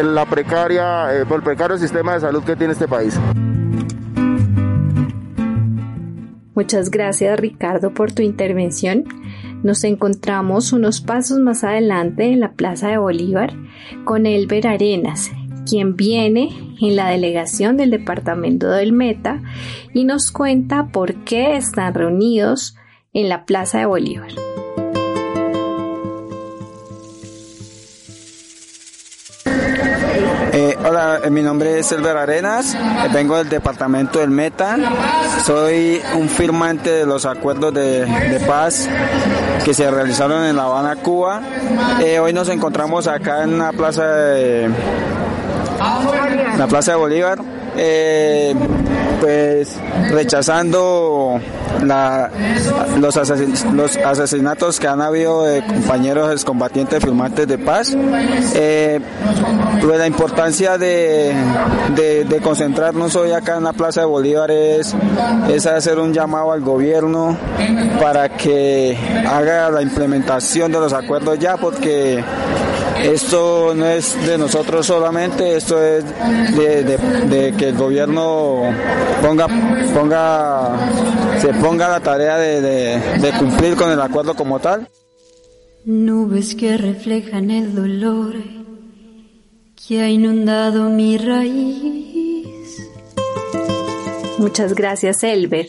la 0.04 0.26
precaria, 0.26 1.12
eh, 1.16 1.26
por 1.26 1.38
el 1.38 1.44
precario 1.44 1.76
sistema 1.80 2.14
de 2.14 2.20
salud 2.20 2.44
que 2.44 2.56
tiene 2.56 2.74
este 2.74 2.88
país. 2.88 3.18
Muchas 6.62 6.92
gracias 6.92 7.40
Ricardo 7.40 7.92
por 7.92 8.12
tu 8.12 8.22
intervención. 8.22 9.06
Nos 9.64 9.84
encontramos 9.84 10.74
unos 10.74 11.02
pasos 11.02 11.40
más 11.40 11.64
adelante 11.64 12.26
en 12.26 12.40
la 12.40 12.52
Plaza 12.52 12.90
de 12.90 13.00
Bolívar 13.00 13.52
con 14.04 14.28
Elber 14.28 14.68
Arenas, 14.68 15.32
quien 15.68 15.96
viene 15.96 16.50
en 16.80 16.96
la 16.96 17.10
delegación 17.10 17.78
del 17.78 17.90
departamento 17.90 18.70
del 18.70 18.94
Meta 18.94 19.42
y 19.92 20.04
nos 20.04 20.30
cuenta 20.30 20.90
por 20.90 21.24
qué 21.24 21.58
están 21.58 21.96
reunidos 21.96 22.76
en 23.12 23.28
la 23.28 23.44
Plaza 23.48 23.80
de 23.80 23.88
Bolívar. 23.88 24.30
Mi 31.30 31.42
nombre 31.42 31.80
es 31.80 31.92
Elber 31.92 32.18
Arenas, 32.18 32.74
eh, 32.74 32.78
vengo 33.14 33.38
del 33.38 33.50
departamento 33.50 34.20
del 34.20 34.30
Meta, 34.30 34.78
soy 35.46 36.02
un 36.16 36.30
firmante 36.30 36.90
de 36.90 37.06
los 37.06 37.26
acuerdos 37.26 37.74
de, 37.74 38.42
paz 38.48 38.88
que 39.64 39.74
se 39.74 39.90
realizaron 39.90 40.44
en 40.46 40.56
La 40.56 40.64
Habana, 40.64 40.96
Cuba. 40.96 41.42
Eh, 42.02 42.20
hoy 42.20 42.34
nos 42.34 42.50
encontramos 42.50 43.08
acá 43.08 43.44
en 43.44 43.58
la 43.58 43.72
plaza 43.72 44.06
de, 44.06 44.70
la 46.58 46.68
plaza 46.68 46.92
de 46.92 46.98
Bolívar. 46.98 47.40
Eh, 47.76 48.54
pues 49.22 49.78
rechazando 50.10 51.40
la, 51.84 52.30
los, 53.00 53.18
asesin 53.18 53.76
los, 53.76 53.98
asesinatos 53.98 54.80
que 54.80 54.88
han 54.88 55.02
habido 55.02 55.44
de 55.44 55.64
compañeros 55.66 56.44
combatientes 56.46 57.04
firmantes 57.04 57.48
de 57.48 57.58
paz, 57.58 57.96
eh, 58.56 59.00
pues 59.82 59.98
la 59.98 60.08
importancia 60.08 60.78
de, 60.78 61.34
de, 61.96 62.26
de, 62.26 62.42
concentrarnos 62.42 63.16
hoy 63.16 63.32
acá 63.32 63.58
en 63.58 63.64
la 63.64 63.74
Plaza 63.74 64.02
de 64.02 64.08
Bolívar 64.08 64.52
es, 64.52 64.96
es 65.50 65.66
hacer 65.66 66.00
un 66.00 66.14
llamado 66.14 66.52
al 66.52 66.62
gobierno 66.62 67.38
para 68.02 68.30
que 68.30 68.98
haga 69.30 69.70
la 69.70 69.82
implementación 69.82 70.72
de 70.72 70.80
los 70.80 70.94
acuerdos 70.94 71.40
ya, 71.40 71.58
porque 71.58 72.24
esto 73.04 73.74
no 73.76 73.86
es 73.88 74.16
de 74.26 74.38
nosotros 74.38 74.86
solamente, 74.86 75.56
esto 75.56 75.82
es 75.82 76.06
de, 76.56 76.84
de, 76.84 76.98
de 76.98 77.54
que 77.58 77.70
el 77.70 77.78
gobierno 77.78 78.62
ponga, 79.22 79.48
ponga, 79.94 81.40
se 81.40 81.54
ponga 81.56 81.90
la 81.90 82.00
tarea 82.00 82.38
de, 82.38 82.62
de, 82.62 83.32
cumplir 83.38 83.76
con 83.76 83.92
el 83.92 84.02
acuerdo 84.02 84.36
como 84.36 84.60
tal. 84.60 84.88
Nubes 85.86 86.56
que 86.56 86.78
reflejan 86.78 87.50
el 87.50 87.74
dolor 87.74 88.36
que 89.88 90.02
ha 90.02 90.10
inundado 90.10 90.90
mi 90.90 91.18
raíz. 91.18 92.92
Muchas 94.38 94.74
gracias, 94.74 95.24
Elber. 95.24 95.68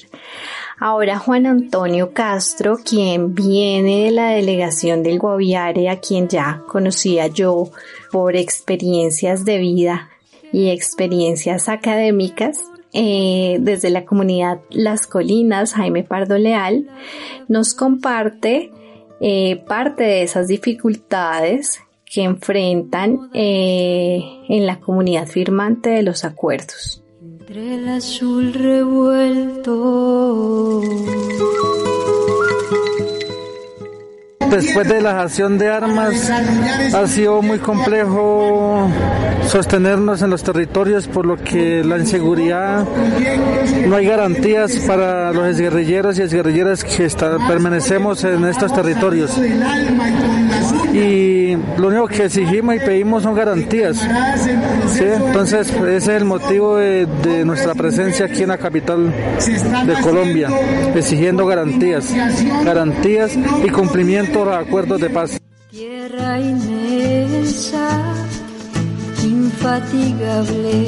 Ahora 0.78 1.18
Juan 1.18 1.46
Antonio 1.46 2.12
Castro, 2.12 2.76
quien 2.84 3.34
viene 3.34 4.04
de 4.04 4.10
la 4.10 4.30
delegación 4.30 5.02
del 5.02 5.18
Guaviare, 5.18 5.88
a 5.88 6.00
quien 6.00 6.28
ya 6.28 6.62
conocía 6.66 7.26
yo 7.26 7.70
por 8.10 8.36
experiencias 8.36 9.44
de 9.44 9.58
vida 9.58 10.10
y 10.52 10.70
experiencias 10.70 11.68
académicas, 11.68 12.58
eh, 12.94 13.56
desde 13.60 13.88
la 13.88 14.04
comunidad 14.04 14.60
Las 14.70 15.06
Colinas, 15.06 15.72
Jaime 15.74 16.04
Pardo 16.04 16.36
Leal, 16.36 16.90
nos 17.48 17.72
comparte 17.72 18.70
eh, 19.20 19.62
parte 19.66 20.02
de 20.02 20.22
esas 20.22 20.48
dificultades 20.48 21.80
que 22.04 22.22
enfrentan 22.22 23.30
eh, 23.32 24.20
en 24.48 24.66
la 24.66 24.80
comunidad 24.80 25.26
firmante 25.26 25.88
de 25.88 26.02
los 26.02 26.24
acuerdos. 26.24 27.01
Entre 27.54 27.74
el 27.74 27.86
azul 27.86 28.54
revuelto. 28.54 29.72
Después 34.52 34.86
de 34.86 35.00
la 35.00 35.22
acción 35.22 35.56
de 35.56 35.70
armas 35.70 36.30
ha 36.94 37.06
sido 37.06 37.40
muy 37.40 37.58
complejo 37.58 38.86
sostenernos 39.48 40.20
en 40.20 40.28
los 40.28 40.42
territorios 40.42 41.08
por 41.08 41.24
lo 41.24 41.36
que 41.36 41.82
la 41.82 41.98
inseguridad 41.98 42.86
no 43.86 43.96
hay 43.96 44.06
garantías 44.06 44.76
para 44.86 45.32
los 45.32 45.56
guerrilleros 45.56 46.18
y 46.18 46.22
guerrilleras 46.22 46.84
que 46.84 47.08
permanecemos 47.48 48.22
en 48.24 48.44
estos 48.44 48.72
territorios. 48.74 49.36
Y 50.92 51.56
lo 51.78 51.88
único 51.88 52.06
que 52.06 52.26
exigimos 52.26 52.76
y 52.76 52.78
pedimos 52.80 53.22
son 53.22 53.34
garantías 53.34 53.96
entonces 55.00 55.70
ese 55.70 55.96
es 55.96 56.08
el 56.08 56.24
motivo 56.24 56.76
de, 56.76 57.06
de 57.06 57.44
nuestra 57.44 57.74
presencia 57.74 58.26
aquí 58.26 58.42
en 58.42 58.48
la 58.48 58.58
capital 58.58 59.12
de 59.86 59.94
Colombia 60.02 60.48
exigiendo 60.94 61.46
garantías 61.46 62.12
garantías 62.64 63.32
y 63.64 63.68
cumplimiento 63.70 64.41
acuerdos 64.48 65.00
de 65.00 65.10
paz 65.10 65.42
Tierra 65.72 66.38
inmensa, 66.38 68.14
infatigable, 69.24 70.86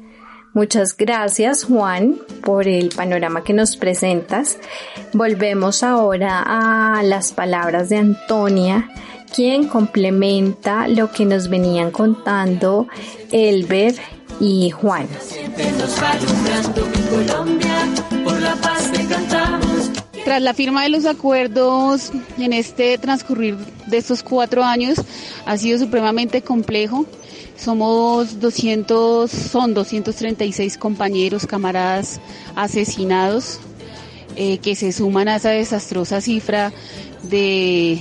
Muchas 0.54 0.96
gracias 0.96 1.66
Juan 1.66 2.16
por 2.46 2.70
el 2.70 2.88
panorama 2.96 3.44
que 3.44 3.52
nos 3.52 3.76
presentas. 3.76 4.58
Volvemos 5.12 5.84
ahora 5.84 6.44
a 6.46 7.04
las 7.04 7.34
palabras 7.34 7.90
de 7.90 7.98
Antonia, 7.98 8.90
quien 9.36 9.68
complementa 9.68 10.88
lo 10.88 11.12
que 11.12 11.26
nos 11.26 11.50
venían 11.50 11.92
contando 11.92 12.88
Elber 13.34 13.96
y 14.40 14.70
Juan. 14.70 15.10
Tras 20.26 20.42
la 20.42 20.54
firma 20.54 20.84
de 20.84 20.90
los 20.90 21.06
acuerdos 21.06 22.12
en 22.38 22.52
este 22.54 22.98
transcurrir 22.98 23.56
de 23.86 23.98
estos 23.98 24.24
cuatro 24.24 24.64
años 24.64 25.02
ha 25.46 25.58
sido 25.58 25.80
supremamente 25.80 26.42
complejo. 26.42 27.06
Somos 27.56 28.40
200, 28.40 29.32
son 29.32 29.74
236 29.74 30.78
compañeros, 30.78 31.48
camaradas 31.48 32.20
asesinados 32.56 33.60
eh, 34.36 34.60
que 34.60 34.76
se 34.76 34.92
suman 34.92 35.28
a 35.30 35.38
esa 35.38 35.50
desastrosa 35.50 36.22
cifra 36.22 36.72
de, 37.24 38.00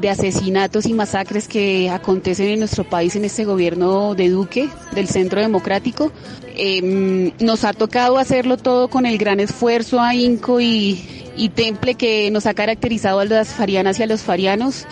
de 0.00 0.10
asesinatos 0.10 0.86
y 0.86 0.92
masacres 0.92 1.48
que 1.48 1.90
acontecen 1.90 2.48
en 2.48 2.58
nuestro 2.58 2.84
país 2.84 3.16
en 3.16 3.24
este 3.24 3.44
gobierno 3.44 4.14
de 4.14 4.28
Duque, 4.28 4.68
del 4.92 5.08
Centro 5.08 5.40
Democrático. 5.40 6.12
Eh, 6.56 7.32
nos 7.40 7.64
ha 7.64 7.72
tocado 7.72 8.18
hacerlo 8.18 8.56
todo 8.56 8.88
con 8.88 9.06
el 9.06 9.18
gran 9.18 9.40
esfuerzo, 9.40 10.00
ahínco 10.00 10.60
y, 10.60 11.32
y 11.36 11.48
temple 11.50 11.94
que 11.94 12.30
nos 12.30 12.46
ha 12.46 12.54
caracterizado 12.54 13.20
a 13.20 13.24
las 13.24 13.48
farianas 13.48 13.98
y 13.98 14.02
a 14.02 14.06
los 14.06 14.22
farianos. 14.22 14.86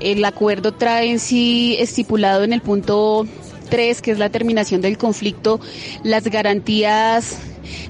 El 0.00 0.24
acuerdo 0.24 0.72
trae 0.72 1.10
en 1.10 1.18
sí 1.18 1.76
estipulado 1.78 2.44
en 2.44 2.52
el 2.52 2.60
punto 2.60 3.26
3, 3.70 4.02
que 4.02 4.10
es 4.10 4.18
la 4.18 4.28
terminación 4.28 4.80
del 4.80 4.98
conflicto, 4.98 5.60
las 6.02 6.24
garantías 6.24 7.38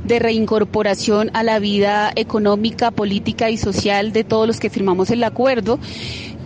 de 0.04 0.18
reincorporación 0.18 1.30
a 1.34 1.42
la 1.42 1.58
vida 1.58 2.12
económica, 2.14 2.90
política 2.90 3.50
y 3.50 3.56
social 3.56 4.12
de 4.12 4.24
todos 4.24 4.46
los 4.46 4.60
que 4.60 4.70
firmamos 4.70 5.10
el 5.10 5.24
acuerdo. 5.24 5.78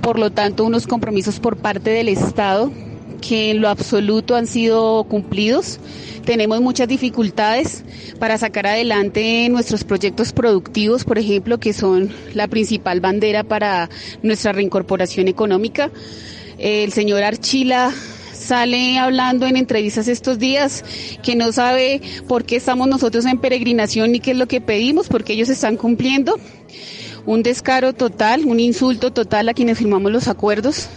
Por 0.08 0.18
lo 0.18 0.30
tanto, 0.30 0.64
unos 0.64 0.86
compromisos 0.86 1.38
por 1.38 1.58
parte 1.58 1.90
del 1.90 2.08
Estado 2.08 2.72
que 3.20 3.50
en 3.50 3.60
lo 3.60 3.68
absoluto 3.68 4.36
han 4.36 4.46
sido 4.46 5.04
cumplidos. 5.04 5.80
Tenemos 6.24 6.62
muchas 6.62 6.88
dificultades 6.88 7.84
para 8.18 8.38
sacar 8.38 8.66
adelante 8.68 9.46
nuestros 9.50 9.84
proyectos 9.84 10.32
productivos, 10.32 11.04
por 11.04 11.18
ejemplo, 11.18 11.60
que 11.60 11.74
son 11.74 12.10
la 12.32 12.48
principal 12.48 13.00
bandera 13.02 13.44
para 13.44 13.90
nuestra 14.22 14.52
reincorporación 14.52 15.28
económica. 15.28 15.90
El 16.56 16.90
señor 16.94 17.22
Archila 17.22 17.92
sale 18.32 18.96
hablando 18.96 19.46
en 19.46 19.58
entrevistas 19.58 20.08
estos 20.08 20.38
días 20.38 20.86
que 21.22 21.36
no 21.36 21.52
sabe 21.52 22.00
por 22.26 22.44
qué 22.44 22.56
estamos 22.56 22.88
nosotros 22.88 23.26
en 23.26 23.40
peregrinación 23.40 24.12
ni 24.12 24.20
qué 24.20 24.30
es 24.30 24.38
lo 24.38 24.48
que 24.48 24.62
pedimos, 24.62 25.08
porque 25.08 25.34
ellos 25.34 25.50
están 25.50 25.76
cumpliendo. 25.76 26.38
Un 27.28 27.42
descaro 27.42 27.92
total, 27.92 28.46
un 28.46 28.58
insulto 28.58 29.12
total 29.12 29.50
a 29.50 29.52
quienes 29.52 29.76
firmamos 29.76 30.10
los 30.10 30.28
acuerdos. 30.28 30.88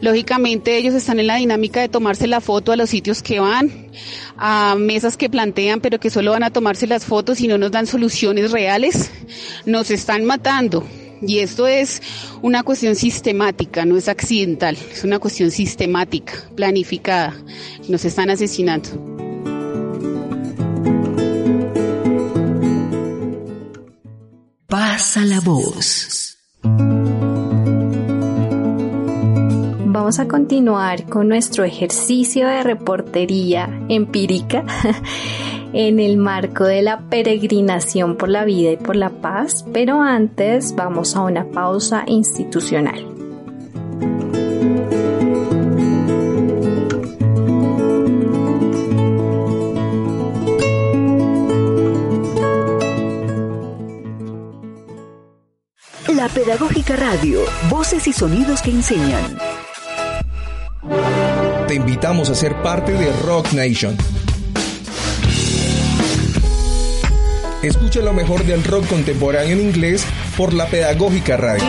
Lógicamente 0.00 0.76
ellos 0.76 0.94
están 0.94 1.18
en 1.18 1.26
la 1.26 1.34
dinámica 1.34 1.80
de 1.80 1.88
tomarse 1.88 2.28
la 2.28 2.40
foto 2.40 2.70
a 2.70 2.76
los 2.76 2.88
sitios 2.88 3.20
que 3.20 3.40
van, 3.40 3.88
a 4.36 4.76
mesas 4.78 5.16
que 5.16 5.28
plantean, 5.28 5.80
pero 5.80 5.98
que 5.98 6.08
solo 6.08 6.30
van 6.30 6.44
a 6.44 6.50
tomarse 6.50 6.86
las 6.86 7.04
fotos 7.04 7.40
y 7.40 7.48
no 7.48 7.58
nos 7.58 7.72
dan 7.72 7.88
soluciones 7.88 8.52
reales. 8.52 9.10
Nos 9.66 9.90
están 9.90 10.24
matando. 10.24 10.86
Y 11.20 11.40
esto 11.40 11.66
es 11.66 12.00
una 12.42 12.62
cuestión 12.62 12.94
sistemática, 12.94 13.84
no 13.84 13.96
es 13.96 14.06
accidental, 14.06 14.78
es 14.92 15.02
una 15.02 15.18
cuestión 15.18 15.50
sistemática, 15.50 16.34
planificada. 16.54 17.34
Nos 17.88 18.04
están 18.04 18.30
asesinando. 18.30 19.31
Pasa 24.72 25.22
la 25.26 25.38
voz. 25.40 26.38
Vamos 29.84 30.18
a 30.18 30.26
continuar 30.26 31.10
con 31.10 31.28
nuestro 31.28 31.64
ejercicio 31.64 32.48
de 32.48 32.62
reportería 32.62 33.68
empírica 33.90 34.64
en 35.74 36.00
el 36.00 36.16
marco 36.16 36.64
de 36.64 36.80
la 36.80 37.00
peregrinación 37.10 38.16
por 38.16 38.30
la 38.30 38.46
vida 38.46 38.72
y 38.72 38.78
por 38.78 38.96
la 38.96 39.10
paz, 39.10 39.62
pero 39.74 40.00
antes 40.00 40.74
vamos 40.74 41.16
a 41.16 41.20
una 41.20 41.44
pausa 41.50 42.04
institucional. 42.06 43.11
Pedagógica 56.34 56.96
Radio, 56.96 57.40
voces 57.68 58.06
y 58.06 58.12
sonidos 58.12 58.62
que 58.62 58.70
enseñan. 58.70 59.36
Te 61.68 61.74
invitamos 61.74 62.30
a 62.30 62.34
ser 62.34 62.56
parte 62.62 62.92
de 62.92 63.12
Rock 63.24 63.52
Nation. 63.52 63.94
Escucha 67.62 68.00
lo 68.00 68.14
mejor 68.14 68.44
del 68.44 68.64
rock 68.64 68.88
contemporáneo 68.88 69.52
en 69.52 69.60
inglés 69.60 70.06
por 70.34 70.54
la 70.54 70.66
Pedagógica 70.66 71.36
Radio. 71.36 71.64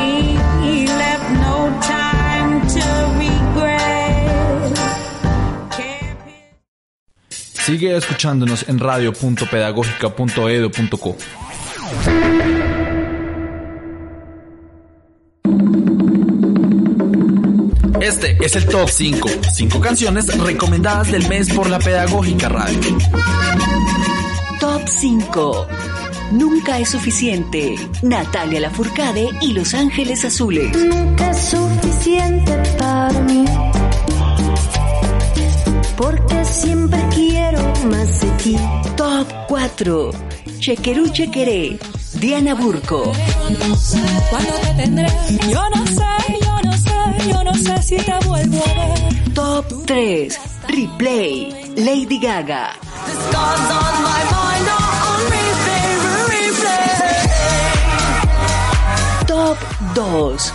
Sigue 7.30 7.98
escuchándonos 7.98 8.70
en 8.70 8.80
radio.pedagógica.edu.co. 8.80 11.18
es 18.44 18.56
el 18.58 18.66
top 18.66 18.90
5. 18.90 19.30
5 19.54 19.80
canciones 19.80 20.38
recomendadas 20.38 21.12
del 21.12 21.28
mes 21.30 21.50
por 21.50 21.70
la 21.70 21.80
Pedagógica 21.80 22.50
Radio. 22.50 22.80
Top 24.60 24.82
5. 24.86 25.68
Nunca 26.32 26.80
es 26.80 26.90
suficiente. 26.90 27.76
Natalia 28.02 28.60
Lafourcade 28.60 29.30
y 29.42 29.54
Los 29.54 29.74
Ángeles 29.74 30.26
Azules. 30.26 30.76
Nunca 30.76 31.32
es 31.32 31.38
suficiente 31.38 32.52
para 32.78 33.20
mí. 33.22 33.46
Porque 35.96 36.44
siempre 36.44 37.00
quiero 37.14 37.62
más 37.90 38.20
de 38.20 38.28
ti. 38.44 38.58
Top 38.98 39.28
4. 39.48 40.12
Chequerú 40.60 41.08
Chequeré. 41.10 41.80
Diana 42.16 42.56
Burco. 42.56 43.12
¿Cuándo 44.30 44.54
te 44.62 44.84
tendré? 44.84 45.08
Yo 45.50 45.62
no 45.70 45.86
sé, 45.88 46.23
no 47.54 47.60
sé 47.60 47.82
si 47.84 47.96
te 47.98 48.14
vuelvo 48.28 48.64
a 48.64 48.74
ver. 48.74 49.34
Top 49.34 49.66
3. 49.86 50.40
Replay. 50.68 51.74
Lady 51.78 52.20
Gaga. 52.20 52.72
Top 59.28 59.58
2. 59.96 60.54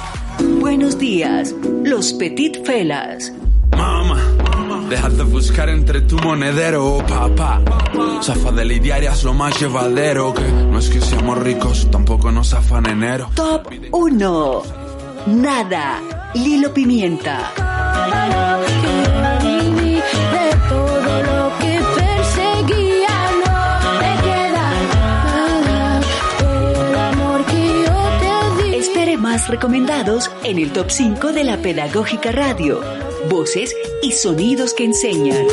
Buenos 0.61 0.99
días. 0.99 1.55
Los 1.85 2.13
Petit 2.13 2.65
Felas. 2.65 3.33
Mamá, 3.77 4.21
deja 4.89 5.09
de 5.09 5.23
buscar 5.23 5.69
entre 5.69 6.01
tu 6.03 6.17
monedero, 6.17 6.99
papá. 7.09 7.61
Zafa 8.23 8.51
de 8.53 8.65
lidiaria 8.65 9.13
es 9.13 9.23
lo 9.23 9.35
más 9.35 9.59
llevadero. 9.61 10.35
Que 10.35 10.43
no 10.43 10.79
es 10.79 10.89
que 10.89 11.01
seamos 11.01 11.39
ricos, 11.39 11.89
tampoco 11.91 12.33
nos 12.33 12.51
zafan 12.51 12.87
enero. 12.87 13.31
Top 13.35 13.69
1. 13.93 14.63
Nada. 15.27 16.18
Lilo 16.39 16.73
Pimienta. 16.73 17.53
Espere 28.73 29.17
más 29.17 29.49
recomendados 29.49 30.31
en 30.45 30.59
el 30.59 30.73
top 30.73 30.91
5 30.91 31.33
de 31.33 31.43
la 31.43 31.57
Pedagógica 31.57 32.31
Radio. 32.31 32.81
Voces 33.29 33.75
y 34.03 34.13
sonidos 34.13 34.75
que 34.75 34.85
enseñan. 34.85 35.45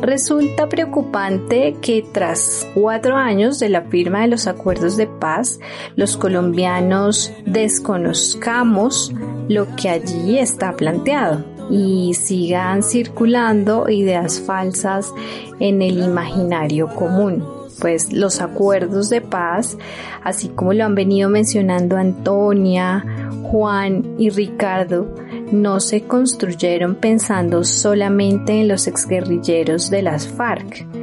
Resulta 0.00 0.68
preocupante 0.68 1.74
que 1.82 2.04
tras 2.12 2.68
cuatro 2.72 3.16
años 3.16 3.58
de 3.58 3.68
la 3.68 3.82
firma 3.82 4.20
de 4.20 4.28
los 4.28 4.46
acuerdos 4.46 4.96
de 4.96 5.08
paz, 5.08 5.58
los 5.96 6.16
colombianos 6.16 7.32
desconozcamos 7.46 9.12
lo 9.48 9.74
que 9.74 9.88
allí 9.88 10.38
está 10.38 10.76
planteado 10.76 11.49
y 11.70 12.14
sigan 12.14 12.82
circulando 12.82 13.88
ideas 13.88 14.40
falsas 14.40 15.12
en 15.60 15.82
el 15.82 15.98
imaginario 15.98 16.88
común. 16.88 17.44
Pues 17.80 18.12
los 18.12 18.42
acuerdos 18.42 19.08
de 19.08 19.22
paz, 19.22 19.78
así 20.22 20.48
como 20.48 20.74
lo 20.74 20.84
han 20.84 20.94
venido 20.94 21.30
mencionando 21.30 21.96
Antonia, 21.96 23.04
Juan 23.44 24.16
y 24.18 24.28
Ricardo, 24.28 25.14
no 25.50 25.80
se 25.80 26.02
construyeron 26.02 26.96
pensando 26.96 27.64
solamente 27.64 28.60
en 28.60 28.68
los 28.68 28.86
exguerrilleros 28.86 29.88
de 29.90 30.02
las 30.02 30.28
FARC. 30.28 30.99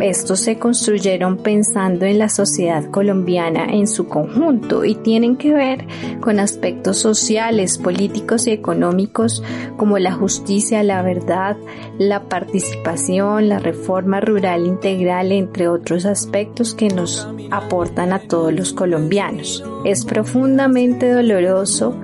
Estos 0.00 0.40
se 0.40 0.58
construyeron 0.58 1.36
pensando 1.38 2.06
en 2.06 2.18
la 2.18 2.28
sociedad 2.28 2.84
colombiana 2.90 3.66
en 3.66 3.86
su 3.86 4.08
conjunto 4.08 4.84
y 4.84 4.94
tienen 4.94 5.36
que 5.36 5.52
ver 5.52 5.86
con 6.20 6.40
aspectos 6.40 6.98
sociales, 6.98 7.78
políticos 7.78 8.46
y 8.46 8.50
económicos 8.50 9.42
como 9.76 9.98
la 9.98 10.12
justicia, 10.12 10.82
la 10.82 11.02
verdad, 11.02 11.56
la 11.98 12.28
participación, 12.28 13.48
la 13.48 13.58
reforma 13.58 14.20
rural 14.20 14.66
integral, 14.66 15.32
entre 15.32 15.68
otros 15.68 16.06
aspectos 16.06 16.74
que 16.74 16.88
nos 16.88 17.28
aportan 17.50 18.12
a 18.12 18.20
todos 18.20 18.52
los 18.52 18.72
colombianos. 18.72 19.64
Es 19.84 20.04
profundamente 20.04 21.10
doloroso 21.12 21.94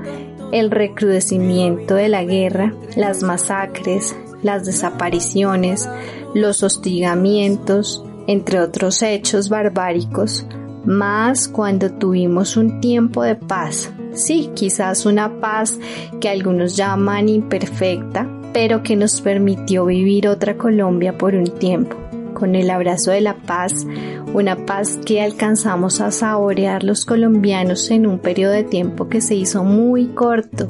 el 0.52 0.70
recrudecimiento 0.70 1.94
de 1.94 2.08
la 2.08 2.24
guerra, 2.24 2.74
las 2.94 3.22
masacres, 3.22 4.14
las 4.46 4.64
desapariciones, 4.64 5.86
los 6.34 6.62
hostigamientos, 6.62 8.02
entre 8.26 8.60
otros 8.60 9.02
hechos 9.02 9.50
barbáricos, 9.50 10.46
más 10.86 11.48
cuando 11.48 11.92
tuvimos 11.92 12.56
un 12.56 12.80
tiempo 12.80 13.22
de 13.22 13.34
paz. 13.34 13.92
Sí, 14.14 14.50
quizás 14.54 15.04
una 15.04 15.40
paz 15.40 15.78
que 16.20 16.28
algunos 16.28 16.76
llaman 16.76 17.28
imperfecta, 17.28 18.26
pero 18.54 18.82
que 18.82 18.96
nos 18.96 19.20
permitió 19.20 19.84
vivir 19.84 20.28
otra 20.28 20.56
Colombia 20.56 21.18
por 21.18 21.34
un 21.34 21.58
tiempo. 21.58 21.96
Con 22.32 22.54
el 22.54 22.70
abrazo 22.70 23.10
de 23.10 23.20
la 23.20 23.34
paz, 23.34 23.86
una 24.32 24.56
paz 24.66 24.98
que 25.04 25.22
alcanzamos 25.22 26.00
a 26.00 26.10
saborear 26.10 26.84
los 26.84 27.04
colombianos 27.04 27.90
en 27.90 28.06
un 28.06 28.18
periodo 28.18 28.52
de 28.52 28.64
tiempo 28.64 29.08
que 29.08 29.20
se 29.20 29.34
hizo 29.34 29.64
muy 29.64 30.06
corto, 30.08 30.68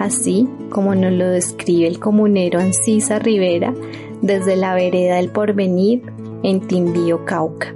así 0.00 0.48
como 0.70 0.94
nos 0.94 1.12
lo 1.12 1.28
describe 1.28 1.86
el 1.86 1.98
comunero 1.98 2.60
Ancisa 2.60 3.18
Rivera 3.18 3.74
desde 4.20 4.56
la 4.56 4.74
vereda 4.74 5.16
del 5.16 5.30
Porvenir 5.30 6.02
en 6.42 6.60
Timbío, 6.60 7.24
Cauca. 7.24 7.74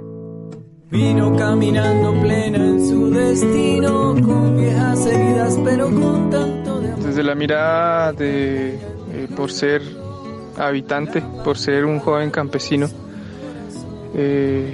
Vino 0.89 1.35
caminando 1.35 2.13
plena 2.21 2.57
en 2.57 2.87
su 2.87 3.09
destino, 3.09 4.15
con 4.25 4.57
viejas 4.57 5.05
heridas, 5.05 5.59
pero 5.63 5.85
con 5.87 6.29
tanto 6.29 6.79
de 6.79 6.91
amor. 6.91 7.05
Desde 7.05 7.23
la 7.23 7.35
mirada 7.35 8.13
de 8.13 8.75
eh, 8.75 9.27
por 9.35 9.51
ser 9.51 9.81
habitante, 10.57 11.21
por 11.43 11.57
ser 11.57 11.83
un 11.83 11.99
joven 11.99 12.31
campesino, 12.31 12.87
eh, 14.15 14.73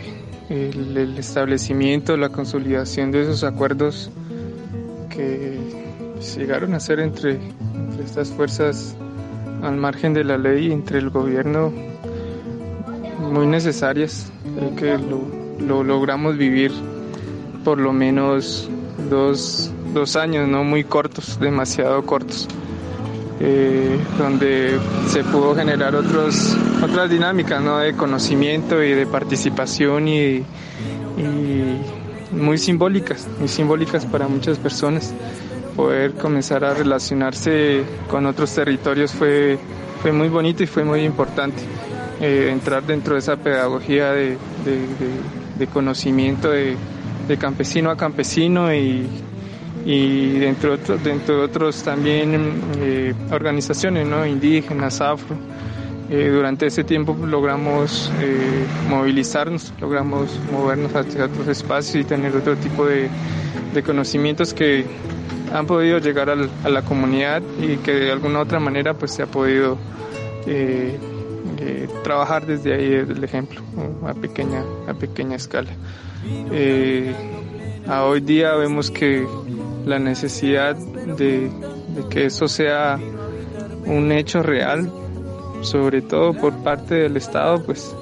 el, 0.50 0.96
el 0.96 1.18
establecimiento, 1.18 2.16
la 2.16 2.30
consolidación 2.30 3.12
de 3.12 3.24
esos 3.24 3.44
acuerdos 3.44 4.12
que 5.10 5.83
llegaron 6.36 6.74
a 6.74 6.80
ser 6.80 7.00
entre, 7.00 7.40
entre 7.76 8.04
estas 8.04 8.30
fuerzas 8.32 8.96
al 9.62 9.78
margen 9.78 10.14
de 10.14 10.24
la 10.24 10.38
ley, 10.38 10.72
entre 10.72 11.00
el 11.00 11.10
gobierno, 11.10 11.72
muy 13.32 13.48
necesarias. 13.48 14.32
Creo 14.58 14.76
que 14.76 14.98
lo, 14.98 15.22
lo 15.60 15.84
logramos 15.84 16.38
vivir 16.38 16.72
por 17.64 17.80
lo 17.80 17.94
menos 17.94 18.70
dos, 19.10 19.72
dos 19.94 20.16
años, 20.16 20.48
no 20.48 20.64
muy 20.64 20.84
cortos, 20.84 21.40
demasiado 21.40 22.06
cortos. 22.06 22.48
Eh, 23.40 24.00
donde 24.18 24.80
se 25.08 25.24
pudo 25.24 25.56
generar 25.56 25.96
otros, 25.96 26.56
otras 26.82 27.10
dinámicas 27.10 27.62
¿no? 27.62 27.80
de 27.80 27.94
conocimiento 27.94 28.82
y 28.82 28.92
de 28.92 29.06
participación 29.06 30.08
y, 30.08 30.44
y 31.18 31.82
muy 32.32 32.58
simbólicas, 32.58 33.28
muy 33.40 33.50
simbólicas 33.50 34.06
para 34.06 34.28
muchas 34.28 34.58
personas. 34.60 35.14
Poder 35.76 36.14
comenzar 36.14 36.64
a 36.64 36.74
relacionarse 36.74 37.84
con 38.10 38.26
otros 38.26 38.54
territorios 38.54 39.12
fue, 39.12 39.58
fue 40.02 40.12
muy 40.12 40.30
bonito 40.30 40.64
y 40.64 40.68
fue 40.68 40.84
muy 40.84 41.02
importante. 41.02 41.64
Eh, 42.22 42.50
entrar 42.52 42.84
dentro 42.84 43.16
de 43.16 43.20
esa 43.20 43.36
pedagogía 43.36 44.12
de, 44.12 44.38
de, 45.58 45.68
conocimiento 45.68 46.50
de, 46.50 46.78
campesino 47.38 47.90
a 47.90 47.98
campesino 47.98 48.74
y, 48.74 49.08
y 49.86 50.40
dentro, 50.40 50.70
de 50.70 50.84
otros, 50.84 51.04
dentro 51.04 51.38
de 51.38 51.42
otros 51.44 51.84
también 51.84 52.62
eh, 52.80 53.14
organizaciones 53.32 54.08
¿no? 54.08 54.26
indígenas, 54.26 55.02
afro. 55.02 55.36
Eh, 56.10 56.30
durante 56.32 56.68
ese 56.68 56.84
tiempo 56.84 57.18
logramos 57.26 58.12
movilizarnos, 58.90 59.74
logramos 59.82 60.40
movernos 60.52 60.96
hacia 60.96 61.26
otros 61.26 61.48
espacios 61.48 61.96
y 61.96 62.04
tener 62.04 62.36
otro 62.36 62.56
tipo 62.56 62.86
de, 62.86 63.10
de 63.74 63.84
conocimientos 63.84 64.54
que 64.54 64.86
han 65.54 65.68
podido 65.68 66.00
llegar 66.00 66.32
a 66.32 66.70
la 66.70 66.82
comunidad 66.82 67.44
y 67.62 67.78
que 67.78 67.94
de 67.94 68.12
alguna 68.12 68.40
otra 68.40 68.60
manera 68.60 68.96
pues 68.96 69.12
se 69.12 69.22
ha 69.22 69.28
podido 69.28 69.78
eh, 70.48 70.98
eh, 71.60 71.88
trabajar 72.04 72.48
desde 72.48 72.74
ahí 72.74 72.94
el 72.94 73.24
ejemplo 73.24 73.62
a 74.06 74.16
pequeña 74.16 74.64
a 74.88 74.96
pequeña 74.96 75.36
escala. 75.36 75.70
Eh, 76.52 77.14
a 77.88 78.04
hoy 78.06 78.22
día 78.22 78.56
vemos 78.56 78.90
que 78.90 79.28
la 79.86 80.00
necesidad 80.00 80.76
de, 80.76 81.50
de 81.50 82.10
que 82.10 82.26
eso 82.26 82.48
sea 82.48 83.00
un 83.86 84.12
hecho 84.12 84.42
real 84.42 84.92
sobre 85.62 86.02
todo 86.02 86.34
por 86.34 86.64
parte 86.64 86.96
del 86.96 87.16
Estado 87.16 87.64
pues 87.64 87.96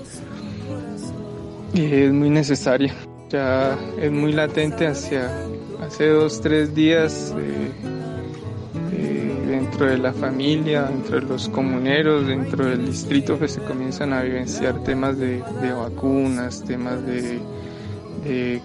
es 1.74 2.12
muy 2.14 2.30
necesaria. 2.30 2.94
Ya 3.30 3.78
es 4.02 4.12
muy 4.12 4.32
latente 4.34 4.88
hacia 4.88 5.32
hace 5.92 6.08
dos, 6.08 6.40
tres 6.40 6.74
días 6.74 7.36
eh, 7.38 7.72
eh, 8.94 9.44
dentro 9.46 9.88
de 9.88 9.98
la 9.98 10.14
familia, 10.14 10.84
dentro 10.84 11.20
de 11.20 11.26
los 11.28 11.50
comuneros, 11.50 12.26
dentro 12.28 12.66
del 12.66 12.86
distrito, 12.86 13.38
que 13.38 13.50
se 13.50 13.60
comienzan 13.60 14.14
a 14.14 14.22
vivenciar 14.22 14.82
temas 14.86 15.18
de, 15.18 15.44
vacunas, 15.76 16.64
temas 16.64 17.06
de, 17.06 17.42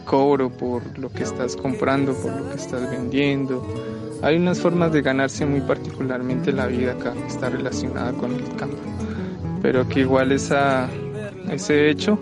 cobro 0.05 0.51
por 0.51 0.97
lo 0.99 1.11
que 1.11 1.25
estás 1.25 1.57
comprando, 1.57 2.15
por 2.15 2.31
lo 2.31 2.49
que 2.49 2.57
estás 2.57 2.89
vendiendo. 2.93 3.67
Hay 4.23 4.37
unas 4.37 4.61
formas 4.61 4.93
de 4.93 5.03
ganarse 5.03 5.45
muy 5.45 5.63
particularmente 5.63 6.53
la 6.53 6.67
vida 6.67 6.93
acá, 6.93 7.13
que 7.13 7.27
está 7.27 7.51
relacionada 7.51 8.13
con 8.13 8.35
el 8.35 8.55
campo, 8.55 8.77
pero 9.61 9.89
que 9.89 10.01
igual 10.01 10.31
ese 10.31 11.91
hecho 11.91 12.21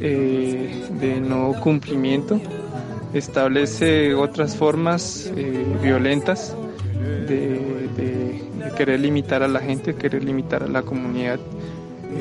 eh, 0.00 0.88
de 0.98 1.20
no 1.20 1.52
cumplimiento 1.60 2.40
establece 3.14 4.14
otras 4.14 4.56
formas 4.56 5.30
eh, 5.36 5.64
violentas 5.82 6.54
de, 7.26 7.62
querer 8.76 8.98
limitar 8.98 9.42
a 9.44 9.48
la 9.48 9.60
gente, 9.60 9.94
querer 9.94 10.24
limitar 10.24 10.64
a 10.64 10.66
la 10.66 10.82
comunidad. 10.82 11.38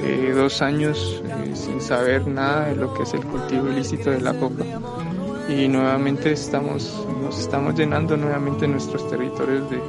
Eh, 0.04 0.34
dos 0.36 0.62
años 0.62 1.24
eh, 1.26 1.56
sin 1.56 1.82
saber 1.82 2.28
nada 2.28 2.68
de 2.68 2.76
lo 2.76 2.94
que 2.94 3.04
es 3.04 3.14
el 3.14 3.22
cultivo 3.22 3.70
ilícito 3.70 4.12
de 4.12 4.22
la 4.22 4.34
coca 4.34 4.64
y 5.50 5.68
nuevamente 5.68 6.32
estamos, 6.32 7.06
nos 7.22 7.40
estamos 7.40 7.76
llenando 7.76 8.18
nuevamente 8.18 8.68
nuestros 8.68 9.08
territorios 9.10 9.70
de, 9.70 9.80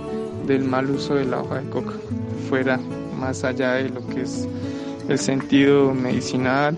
del 0.46 0.64
mal 0.64 0.90
uso 0.90 1.14
de 1.14 1.24
la 1.24 1.40
hoja 1.40 1.60
de 1.60 1.70
coca, 1.70 1.94
fuera 2.48 2.78
más 3.18 3.44
allá 3.44 3.74
de 3.74 3.88
lo 3.88 4.06
que 4.08 4.22
es 4.22 4.46
el 5.08 5.18
sentido 5.18 5.94
medicinal, 5.94 6.76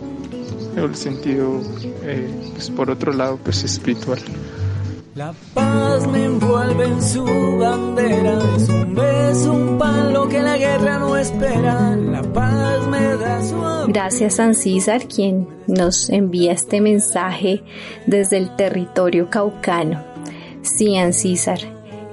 el 0.84 0.94
sentido, 0.94 1.60
eh, 2.02 2.28
pues 2.52 2.70
por 2.70 2.90
otro 2.90 3.12
lado, 3.12 3.38
pues 3.42 3.64
espiritual. 3.64 4.20
La 5.14 5.32
paz 5.54 6.06
me 6.08 6.24
envuelve 6.24 6.84
en 6.84 7.02
su 7.02 7.24
bandera, 7.24 8.38
es 8.54 8.68
un 8.68 8.94
beso, 8.94 9.52
un 9.54 9.78
palo 9.78 10.28
que 10.28 10.42
la 10.42 10.58
guerra 10.58 10.98
no 10.98 11.16
espera, 11.16 11.96
la 11.96 12.22
paz 12.22 12.86
me 12.88 13.16
da 13.16 13.42
su 13.42 13.54
amor. 13.54 13.90
Gracias 13.90 14.34
San 14.34 14.54
César 14.54 15.08
quien 15.08 15.48
nos 15.66 16.10
envía 16.10 16.52
este 16.52 16.82
mensaje 16.82 17.62
desde 18.06 18.36
el 18.36 18.54
territorio 18.56 19.30
caucano. 19.30 20.04
Sí, 20.60 20.96
César, 21.12 21.60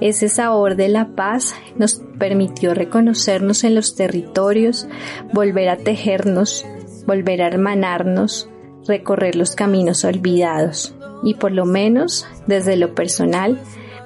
ese 0.00 0.30
sabor 0.30 0.74
de 0.76 0.88
la 0.88 1.08
paz 1.14 1.54
nos 1.76 2.00
permitió 2.18 2.72
reconocernos 2.72 3.64
en 3.64 3.74
los 3.74 3.96
territorios, 3.96 4.88
volver 5.34 5.68
a 5.68 5.76
tejernos, 5.76 6.64
volver 7.06 7.42
a 7.42 7.48
hermanarnos, 7.48 8.48
recorrer 8.86 9.36
los 9.36 9.54
caminos 9.54 10.04
olvidados 10.04 10.94
y 11.22 11.34
por 11.34 11.52
lo 11.52 11.64
menos 11.64 12.26
desde 12.46 12.76
lo 12.76 12.94
personal 12.94 13.58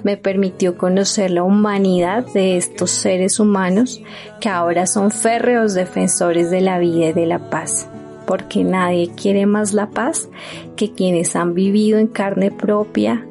me 0.04 0.16
permitió 0.16 0.76
conocer 0.76 1.30
la 1.30 1.42
humanidad 1.42 2.24
de 2.32 2.56
estos 2.56 2.90
seres 2.90 3.40
humanos 3.40 4.00
que 4.40 4.48
ahora 4.48 4.86
son 4.86 5.10
férreos 5.10 5.74
defensores 5.74 6.50
de 6.50 6.60
la 6.60 6.78
vida 6.78 7.06
y 7.06 7.12
de 7.12 7.26
la 7.26 7.50
paz, 7.50 7.88
porque 8.26 8.62
nadie 8.62 9.10
quiere 9.10 9.46
más 9.46 9.74
la 9.74 9.90
paz 9.90 10.28
que 10.76 10.92
quienes 10.92 11.34
han 11.34 11.54
vivido 11.54 11.98
en 11.98 12.06
carne 12.06 12.50
propia 12.50 13.26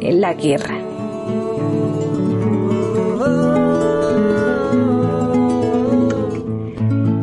en 0.00 0.20
la 0.20 0.34
guerra. 0.34 0.78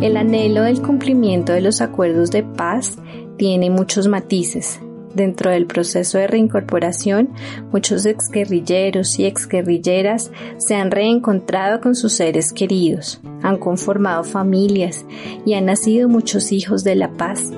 El 0.02 0.16
anhelo 0.16 0.64
del 0.64 0.82
cumplimiento 0.82 1.52
de 1.52 1.62
los 1.62 1.82
acuerdos 1.82 2.32
de 2.32 2.44
paz 2.44 2.98
tiene 3.39 3.69
muchos 3.69 4.10
matices. 4.10 4.82
Dentro 5.15 5.49
del 5.49 5.65
proceso 5.65 6.19
de 6.19 6.28
reincorporación, 6.28 7.30
muchos 7.71 8.06
exguerrilleros 8.06 9.17
y 9.17 9.25
exguerrilleras 9.25 10.30
se 10.58 10.75
han 10.75 10.91
reencontrado 10.91 11.80
con 11.80 11.95
sus 11.95 12.13
seres 12.13 12.54
queridos, 12.54 13.21
han 13.41 13.58
conformado 13.58 14.23
familias 14.23 15.06
y 15.45 15.54
han 15.54 15.65
nacido 15.65 16.10
muchos 16.10 16.52
hijos 16.52 16.84
de 16.84 16.95
la 16.95 17.13
paz. 17.13 17.49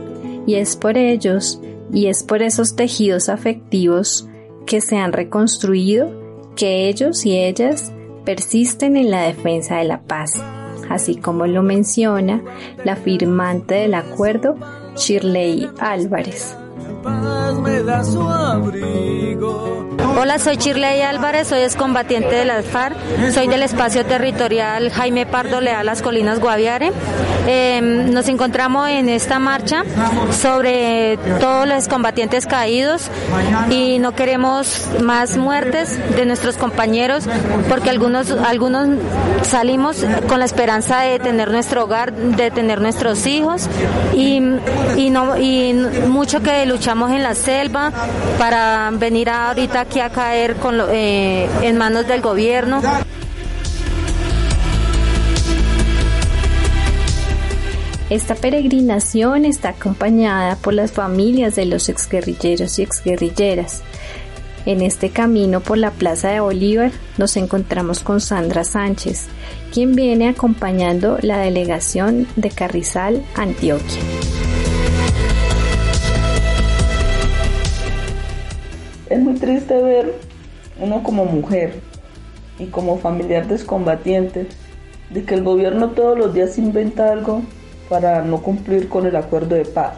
Y 0.46 0.56
es 0.56 0.78
por 0.78 0.98
ellos 0.98 1.60
y 1.92 2.08
es 2.08 2.24
por 2.24 2.42
esos 2.42 2.76
tejidos 2.76 3.28
afectivos 3.28 4.30
que 4.66 4.80
se 4.80 4.98
han 4.98 5.12
reconstruido 5.12 6.10
que 6.56 6.88
ellos 6.88 7.26
y 7.26 7.38
ellas 7.38 7.92
persisten 8.24 8.96
en 8.96 9.10
la 9.10 9.24
defensa 9.24 9.78
de 9.78 9.86
la 9.86 10.04
paz, 10.04 10.42
así 10.90 11.16
como 11.16 11.48
lo 11.48 11.64
menciona 11.64 12.44
la 12.86 12.96
firmante 12.96 13.76
del 13.76 13.96
acuerdo, 13.96 14.56
Shirley 14.96 15.70
Álvarez. 15.80 16.56
Hola, 20.20 20.38
soy 20.40 20.58
Chirley 20.58 21.02
Álvarez, 21.02 21.48
soy 21.48 21.62
excombatiente 21.62 22.36
de 22.36 22.46
las 22.46 22.66
FARC, 22.66 22.96
soy 23.34 23.48
del 23.48 23.64
espacio 23.64 24.06
territorial 24.06 24.92
Jaime 24.92 25.26
Pardo 25.26 25.62
Leal, 25.62 25.86
Las 25.86 26.02
Colinas 26.02 26.40
Guaviare. 26.40 26.92
Eh, 27.48 27.82
nos 27.82 28.28
encontramos 28.28 28.88
en 28.90 29.10
esta 29.10 29.40
marcha 29.40 29.84
sobre 30.32 31.18
todos 31.40 31.68
los 31.68 31.88
combatientes 31.88 32.46
caídos 32.46 33.10
y 33.72 33.98
no 33.98 34.12
queremos 34.12 34.88
más 35.02 35.38
muertes 35.38 35.98
de 36.16 36.26
nuestros 36.28 36.58
compañeros 36.58 37.24
porque 37.68 37.90
algunos, 37.90 38.30
algunos 38.30 38.90
salimos 39.42 40.06
con 40.28 40.38
la 40.38 40.46
esperanza 40.46 41.00
de 41.00 41.18
tener 41.18 41.50
nuestro 41.50 41.86
hogar, 41.86 42.14
de 42.14 42.52
tener 42.52 42.80
nuestros 42.80 43.26
hijos 43.26 43.68
y, 44.14 44.40
y, 44.98 45.10
no, 45.10 45.36
y 45.38 45.74
mucho 46.08 46.44
que 46.44 46.64
luchamos 46.68 47.10
en 47.10 47.24
la 47.24 47.34
selva 47.34 47.71
para 47.72 48.90
venir 48.94 49.30
ahorita 49.30 49.82
aquí 49.82 50.00
a 50.00 50.10
caer 50.10 50.56
eh, 50.92 51.50
en 51.62 51.78
manos 51.78 52.08
del 52.08 52.22
gobierno. 52.22 52.82
Esta 58.12 58.36
peregrinación 58.36 59.46
está 59.46 59.70
acompañada 59.70 60.58
por 60.58 60.74
las 60.74 60.92
familias 60.92 61.56
de 61.56 61.66
los 61.66 61.88
exguerrilleros 61.88 62.78
y 62.78 62.82
exguerrilleras. 62.82 63.84
En 64.66 64.82
este 64.82 65.10
camino 65.10 65.62
por 65.62 65.78
la 65.78 65.92
Plaza 65.92 66.28
de 66.28 66.42
Bolívar 66.42 66.92
nos 67.18 67.38
encontramos 67.38 68.02
con 68.02 68.20
Sandra 68.20 68.66
Sánchez, 68.66 69.28
quien 69.74 69.96
viene 69.96 70.28
acompañando 70.28 71.20
la 71.22 71.38
delegación 71.38 72.28
de 72.36 72.50
Carrizal, 72.50 73.24
Antioquia. 73.36 74.02
Es 79.12 79.20
muy 79.20 79.34
triste 79.34 79.76
ver 79.84 80.16
uno 80.80 81.04
como 81.04 81.26
mujer 81.26 81.82
y 82.58 82.68
como 82.68 82.98
familiar 82.98 83.46
de 83.46 83.56
excombatientes 83.56 84.48
de 85.10 85.26
que 85.26 85.34
el 85.34 85.44
gobierno 85.44 85.90
todos 85.90 86.18
los 86.18 86.34
días 86.34 86.58
inventa 86.58 87.12
algo 87.12 87.42
para 87.90 88.22
no 88.22 88.42
cumplir 88.42 88.88
con 88.88 89.06
el 89.06 89.18
acuerdo 89.18 89.56
de 89.56 89.66
paz. 89.66 89.96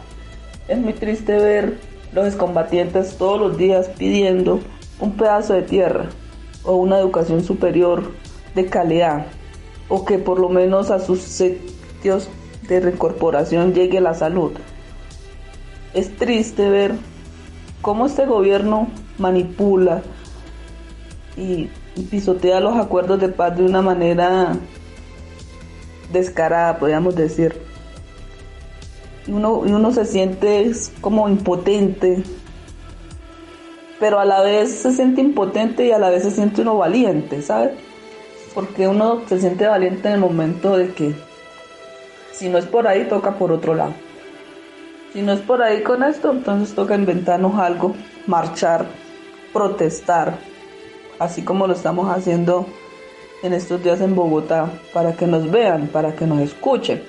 Es 0.66 0.78
muy 0.78 0.94
triste 0.94 1.36
ver 1.36 1.78
los 2.12 2.26
excombatientes 2.26 3.16
todos 3.16 3.38
los 3.38 3.56
días 3.56 3.88
pidiendo 3.96 4.58
un 4.98 5.12
pedazo 5.12 5.54
de 5.54 5.62
tierra 5.62 6.06
o 6.64 6.74
una 6.74 6.98
educación 6.98 7.44
superior 7.44 8.10
de 8.56 8.66
calidad 8.66 9.26
o 9.88 10.04
que 10.04 10.18
por 10.18 10.40
lo 10.40 10.48
menos 10.48 10.90
a 10.90 10.98
sus 10.98 11.20
sitios 11.20 12.28
de 12.66 12.80
reincorporación 12.80 13.74
llegue 13.74 14.00
la 14.00 14.14
salud. 14.14 14.54
Es 15.92 16.16
triste 16.16 16.68
ver 16.68 16.96
cómo 17.80 18.06
este 18.06 18.26
gobierno 18.26 18.88
manipula 19.18 20.02
y, 21.36 21.70
pisotea 22.10 22.58
los 22.58 22.76
acuerdos 22.76 23.20
de 23.20 23.28
paz 23.28 23.56
de 23.56 23.64
una 23.64 23.80
manera 23.80 24.56
descarada, 26.12 26.78
podríamos 26.78 27.14
decir. 27.14 27.56
Y 29.26 29.32
uno, 29.32 29.62
y 29.64 29.72
uno 29.72 29.92
se 29.92 30.04
siente 30.04 30.72
como 31.00 31.28
impotente, 31.28 32.24
pero 34.00 34.18
a 34.18 34.24
la 34.24 34.42
vez 34.42 34.72
se 34.72 34.92
siente 34.92 35.20
impotente 35.20 35.86
y 35.86 35.92
a 35.92 35.98
la 35.98 36.10
vez 36.10 36.24
se 36.24 36.32
siente 36.32 36.62
uno 36.62 36.76
valiente, 36.76 37.42
¿sabes? 37.42 37.72
Porque 38.54 38.88
uno 38.88 39.22
se 39.26 39.38
siente 39.38 39.66
valiente 39.66 40.08
en 40.08 40.14
el 40.14 40.20
momento 40.20 40.76
de 40.76 40.92
que 40.92 41.14
si 42.32 42.48
no 42.48 42.58
es 42.58 42.66
por 42.66 42.88
ahí, 42.88 43.04
toca 43.08 43.38
por 43.38 43.52
otro 43.52 43.74
lado. 43.74 43.94
Si 45.12 45.22
no 45.22 45.32
es 45.32 45.40
por 45.40 45.62
ahí 45.62 45.82
con 45.84 46.02
esto, 46.02 46.32
entonces 46.32 46.74
toca 46.74 46.96
inventarnos 46.96 47.54
algo, 47.58 47.94
marchar, 48.26 48.86
protestar, 49.54 50.36
así 51.18 51.42
como 51.42 51.66
lo 51.66 51.72
estamos 51.72 52.14
haciendo 52.14 52.66
en 53.42 53.54
estos 53.54 53.82
días 53.82 54.02
en 54.02 54.14
Bogotá, 54.14 54.70
para 54.92 55.14
que 55.14 55.26
nos 55.26 55.50
vean, 55.50 55.86
para 55.86 56.14
que 56.14 56.26
nos 56.26 56.40
escuchen. 56.40 57.02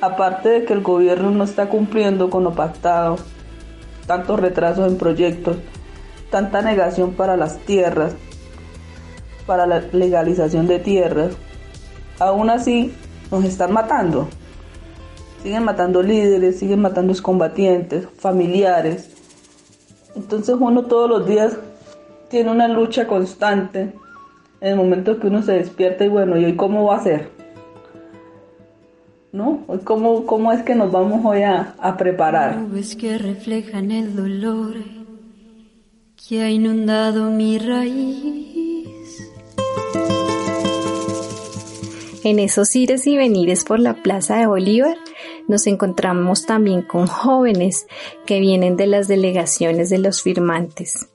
Aparte 0.00 0.48
de 0.48 0.64
que 0.64 0.72
el 0.72 0.82
gobierno 0.82 1.30
no 1.30 1.42
está 1.42 1.68
cumpliendo 1.68 2.30
con 2.30 2.44
lo 2.44 2.52
pactado, 2.52 3.16
tantos 4.06 4.38
retrasos 4.38 4.90
en 4.90 4.98
proyectos, 4.98 5.56
tanta 6.30 6.62
negación 6.62 7.14
para 7.14 7.36
las 7.36 7.58
tierras, 7.58 8.14
para 9.46 9.66
la 9.66 9.80
legalización 9.92 10.66
de 10.66 10.78
tierras, 10.78 11.32
aún 12.18 12.50
así 12.50 12.92
nos 13.30 13.44
están 13.44 13.72
matando. 13.72 14.28
Siguen 15.42 15.64
matando 15.64 16.02
líderes, 16.02 16.58
siguen 16.58 16.80
matando 16.80 17.12
combatientes, 17.20 18.06
familiares. 18.18 19.11
Entonces 20.14 20.56
uno 20.58 20.82
todos 20.82 21.08
los 21.08 21.26
días 21.26 21.56
tiene 22.28 22.50
una 22.50 22.68
lucha 22.68 23.06
constante 23.06 23.92
en 24.60 24.70
el 24.70 24.76
momento 24.76 25.18
que 25.18 25.26
uno 25.26 25.42
se 25.42 25.52
despierta 25.52 26.04
y 26.04 26.08
bueno, 26.08 26.38
¿y 26.38 26.44
hoy 26.44 26.56
cómo 26.56 26.84
va 26.84 26.96
a 26.96 27.02
ser? 27.02 27.30
¿No? 29.32 29.64
Hoy 29.66 29.78
cómo, 29.80 30.26
cómo 30.26 30.52
es 30.52 30.62
que 30.62 30.74
nos 30.74 30.92
vamos 30.92 31.20
hoy 31.24 31.42
a, 31.42 31.74
a 31.78 31.96
preparar. 31.96 32.56
Nubes 32.58 32.94
que 32.94 33.18
reflejan 33.18 33.90
el 33.90 34.14
dolor 34.14 34.76
que 36.28 36.42
ha 36.42 36.50
inundado 36.50 37.30
mi 37.30 37.58
raíz. 37.58 39.32
En 42.24 42.38
esos 42.38 42.76
ires 42.76 43.06
y 43.06 43.16
venires 43.16 43.64
por 43.64 43.80
la 43.80 43.94
Plaza 43.94 44.36
de 44.36 44.46
Bolívar 44.46 44.96
nos 45.48 45.66
encontramos 45.66 46.46
también 46.46 46.82
con 46.82 47.06
jóvenes 47.06 47.86
que 48.26 48.40
vienen 48.40 48.76
de 48.76 48.86
las 48.86 49.08
delegaciones 49.08 49.90
de 49.90 49.98
los 49.98 50.22
firmantes 50.22 51.08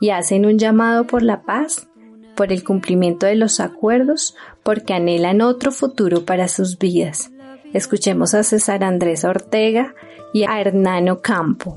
y 0.00 0.10
hacen 0.10 0.46
un 0.46 0.58
llamado 0.58 1.06
por 1.06 1.22
la 1.22 1.42
paz, 1.42 1.88
por 2.34 2.52
el 2.52 2.64
cumplimiento 2.64 3.26
de 3.26 3.36
los 3.36 3.60
acuerdos, 3.60 4.36
porque 4.62 4.92
anhelan 4.92 5.40
otro 5.40 5.72
futuro 5.72 6.24
para 6.24 6.48
sus 6.48 6.78
vidas. 6.78 7.30
Escuchemos 7.72 8.34
a 8.34 8.42
César 8.42 8.84
Andrés 8.84 9.24
Ortega 9.24 9.94
y 10.32 10.44
a 10.44 10.60
Hernano 10.60 11.20
Campo. 11.20 11.76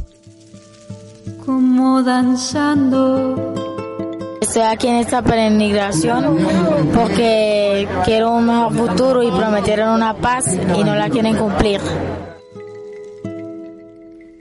Como 1.45 2.03
danzando. 2.03 3.56
Estoy 4.47 4.62
aquí 4.62 4.88
en 4.88 4.95
esta 4.95 5.21
peregrinación 5.21 6.38
porque 6.95 7.86
quiero 8.05 8.31
un 8.31 8.45
mejor 8.45 8.73
futuro 8.73 9.21
y 9.21 9.29
prometieron 9.29 9.89
una 9.89 10.13
paz 10.13 10.53
y 10.53 10.83
no 10.86 10.95
la 10.95 11.10
quieren 11.10 11.36
cumplir. 11.36 11.81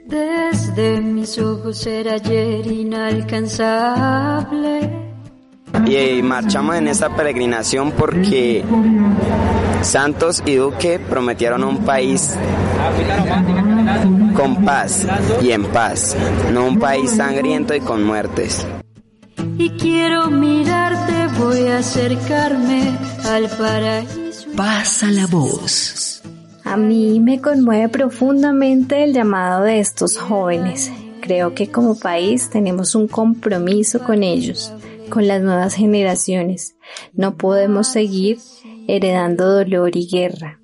Desde 0.05 1.01
mis 1.01 1.37
ojos 1.39 1.85
era 1.85 2.13
ayer 2.13 2.65
inalcanzable. 2.65 5.09
Y 5.85 5.95
eh, 5.95 6.23
marchamos 6.23 6.77
en 6.77 6.87
esta 6.87 7.13
peregrinación 7.13 7.91
porque 7.91 8.63
Santos 9.81 10.41
y 10.45 10.55
Duque 10.55 10.99
prometieron 10.99 11.65
un 11.65 11.79
país 11.79 12.33
con 14.33 14.63
paz 14.63 15.05
y 15.41 15.51
en 15.51 15.65
paz, 15.65 16.15
no 16.53 16.65
un 16.65 16.79
país 16.79 17.11
sangriento 17.11 17.75
y 17.75 17.81
con 17.81 18.05
muertes. 18.05 18.65
Y 19.59 19.71
quiero 19.71 20.29
mirarte, 20.29 21.27
voy 21.39 21.67
a 21.67 21.79
acercarme 21.79 22.97
al 23.25 23.49
paraíso. 23.49 24.47
Pasa 24.55 25.11
la 25.11 25.25
voz. 25.27 26.21
A 26.63 26.77
mí 26.77 27.19
me 27.19 27.41
conmueve 27.41 27.89
profundamente 27.89 29.03
el 29.03 29.13
llamado 29.13 29.63
de 29.63 29.79
estos 29.79 30.17
jóvenes. 30.17 30.91
Creo 31.21 31.55
que 31.55 31.71
como 31.71 31.97
país 31.97 32.49
tenemos 32.49 32.93
un 32.93 33.07
compromiso 33.07 33.99
con 34.03 34.21
ellos, 34.21 34.71
con 35.09 35.27
las 35.27 35.41
nuevas 35.41 35.73
generaciones. 35.73 36.75
No 37.13 37.35
podemos 37.35 37.87
seguir 37.87 38.37
heredando 38.87 39.51
dolor 39.51 39.95
y 39.95 40.07
guerra. 40.07 40.59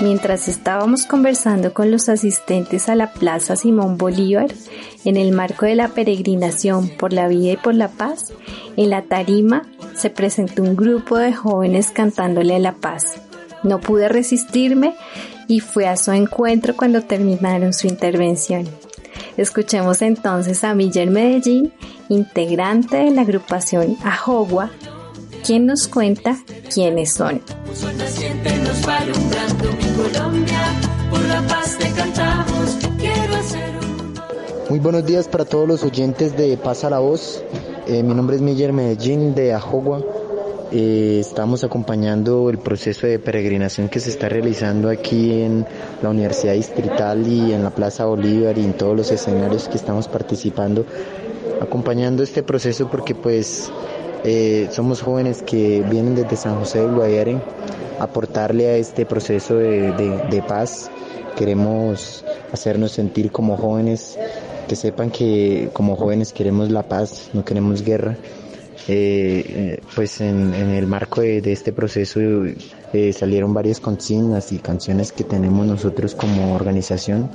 Mientras 0.00 0.48
estábamos 0.48 1.06
conversando 1.06 1.72
con 1.72 1.90
los 1.90 2.08
asistentes 2.08 2.88
a 2.88 2.94
la 2.94 3.12
Plaza 3.12 3.56
Simón 3.56 3.98
Bolívar 3.98 4.52
en 5.04 5.16
el 5.16 5.32
marco 5.32 5.66
de 5.66 5.74
la 5.74 5.88
peregrinación 5.88 6.88
por 6.88 7.12
la 7.12 7.28
vida 7.28 7.52
y 7.52 7.56
por 7.56 7.74
la 7.74 7.88
paz, 7.88 8.32
en 8.76 8.90
la 8.90 9.02
tarima 9.02 9.62
se 9.94 10.10
presentó 10.10 10.62
un 10.62 10.76
grupo 10.76 11.18
de 11.18 11.32
jóvenes 11.32 11.90
cantándole 11.90 12.58
la 12.58 12.72
paz. 12.72 13.20
No 13.62 13.80
pude 13.80 14.08
resistirme 14.08 14.94
y 15.48 15.60
fui 15.60 15.84
a 15.84 15.96
su 15.96 16.12
encuentro 16.12 16.76
cuando 16.76 17.02
terminaron 17.02 17.72
su 17.72 17.86
intervención. 17.86 18.68
Escuchemos 19.36 20.02
entonces 20.02 20.64
a 20.64 20.74
Miller 20.74 21.10
Medellín, 21.10 21.72
integrante 22.08 22.96
de 22.96 23.10
la 23.10 23.22
agrupación 23.22 23.96
Ajogua, 24.02 24.70
quien 25.44 25.66
nos 25.66 25.88
cuenta 25.88 26.38
quiénes 26.72 27.12
son. 27.12 27.40
Muy 34.70 34.78
buenos 34.78 35.04
días 35.04 35.26
para 35.26 35.44
todos 35.44 35.66
los 35.66 35.82
oyentes 35.82 36.36
de 36.36 36.56
Pasa 36.56 36.88
la 36.90 37.00
Voz. 37.00 37.42
Eh, 37.88 38.04
mi 38.04 38.14
nombre 38.14 38.36
es 38.36 38.42
Miller 38.42 38.72
Medellín 38.72 39.34
de 39.34 39.52
Ajogua. 39.52 40.00
Eh, 40.70 41.18
estamos 41.20 41.64
acompañando 41.64 42.48
el 42.48 42.58
proceso 42.58 43.08
de 43.08 43.18
peregrinación 43.18 43.88
que 43.88 43.98
se 43.98 44.10
está 44.10 44.28
realizando 44.28 44.88
aquí 44.88 45.42
en 45.42 45.66
la 46.00 46.10
Universidad 46.10 46.54
Distrital 46.54 47.26
y 47.26 47.52
en 47.52 47.64
la 47.64 47.70
Plaza 47.70 48.04
Bolívar 48.04 48.56
y 48.56 48.64
en 48.64 48.74
todos 48.74 48.96
los 48.96 49.10
escenarios 49.10 49.68
que 49.68 49.76
estamos 49.76 50.06
participando, 50.06 50.86
acompañando 51.60 52.22
este 52.22 52.44
proceso 52.44 52.88
porque 52.88 53.16
pues 53.16 53.72
eh, 54.22 54.68
somos 54.70 55.02
jóvenes 55.02 55.42
que 55.42 55.84
vienen 55.90 56.14
desde 56.14 56.36
San 56.36 56.60
José 56.60 56.78
del 56.78 56.92
Guayare 56.94 57.34
a 57.34 57.79
aportarle 58.00 58.66
a 58.68 58.76
este 58.76 59.06
proceso 59.06 59.56
de, 59.56 59.92
de- 59.92 60.18
de 60.30 60.42
paz. 60.42 60.90
Queremos 61.36 62.24
hacernos 62.52 62.92
sentir 62.92 63.30
como 63.30 63.56
jóvenes, 63.56 64.18
que 64.68 64.76
sepan 64.76 65.10
que 65.10 65.70
como 65.72 65.96
jóvenes 65.96 66.32
queremos 66.32 66.70
la 66.70 66.82
paz, 66.82 67.30
no 67.32 67.44
queremos 67.44 67.82
guerra. 67.84 68.16
Eh, 68.88 69.44
eh, 69.48 69.80
pues 69.94 70.20
en, 70.22 70.54
en 70.54 70.70
el 70.70 70.86
marco 70.86 71.20
de, 71.20 71.42
de 71.42 71.52
este 71.52 71.70
proceso 71.72 72.18
eh, 72.92 73.12
salieron 73.12 73.52
varias 73.52 73.78
consignas 73.78 74.52
y 74.52 74.58
canciones 74.58 75.12
que 75.12 75.22
tenemos 75.22 75.66
nosotros 75.66 76.14
como 76.14 76.54
organización 76.54 77.30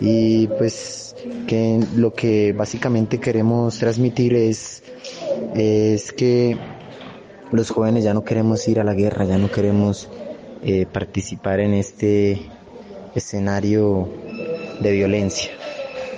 y 0.00 0.46
pues 0.46 1.14
que 1.46 1.80
lo 1.96 2.14
que 2.14 2.54
básicamente 2.54 3.20
queremos 3.20 3.78
transmitir 3.78 4.34
es, 4.34 4.82
es 5.54 6.12
que 6.12 6.56
los 7.52 7.70
jóvenes 7.70 8.04
ya 8.04 8.14
no 8.14 8.24
queremos 8.24 8.66
ir 8.68 8.80
a 8.80 8.84
la 8.84 8.94
guerra, 8.94 9.24
ya 9.24 9.38
no 9.38 9.50
queremos 9.50 10.08
eh, 10.62 10.86
participar 10.86 11.60
en 11.60 11.74
este 11.74 12.40
escenario 13.14 14.08
de 14.80 14.92
violencia. 14.92 15.50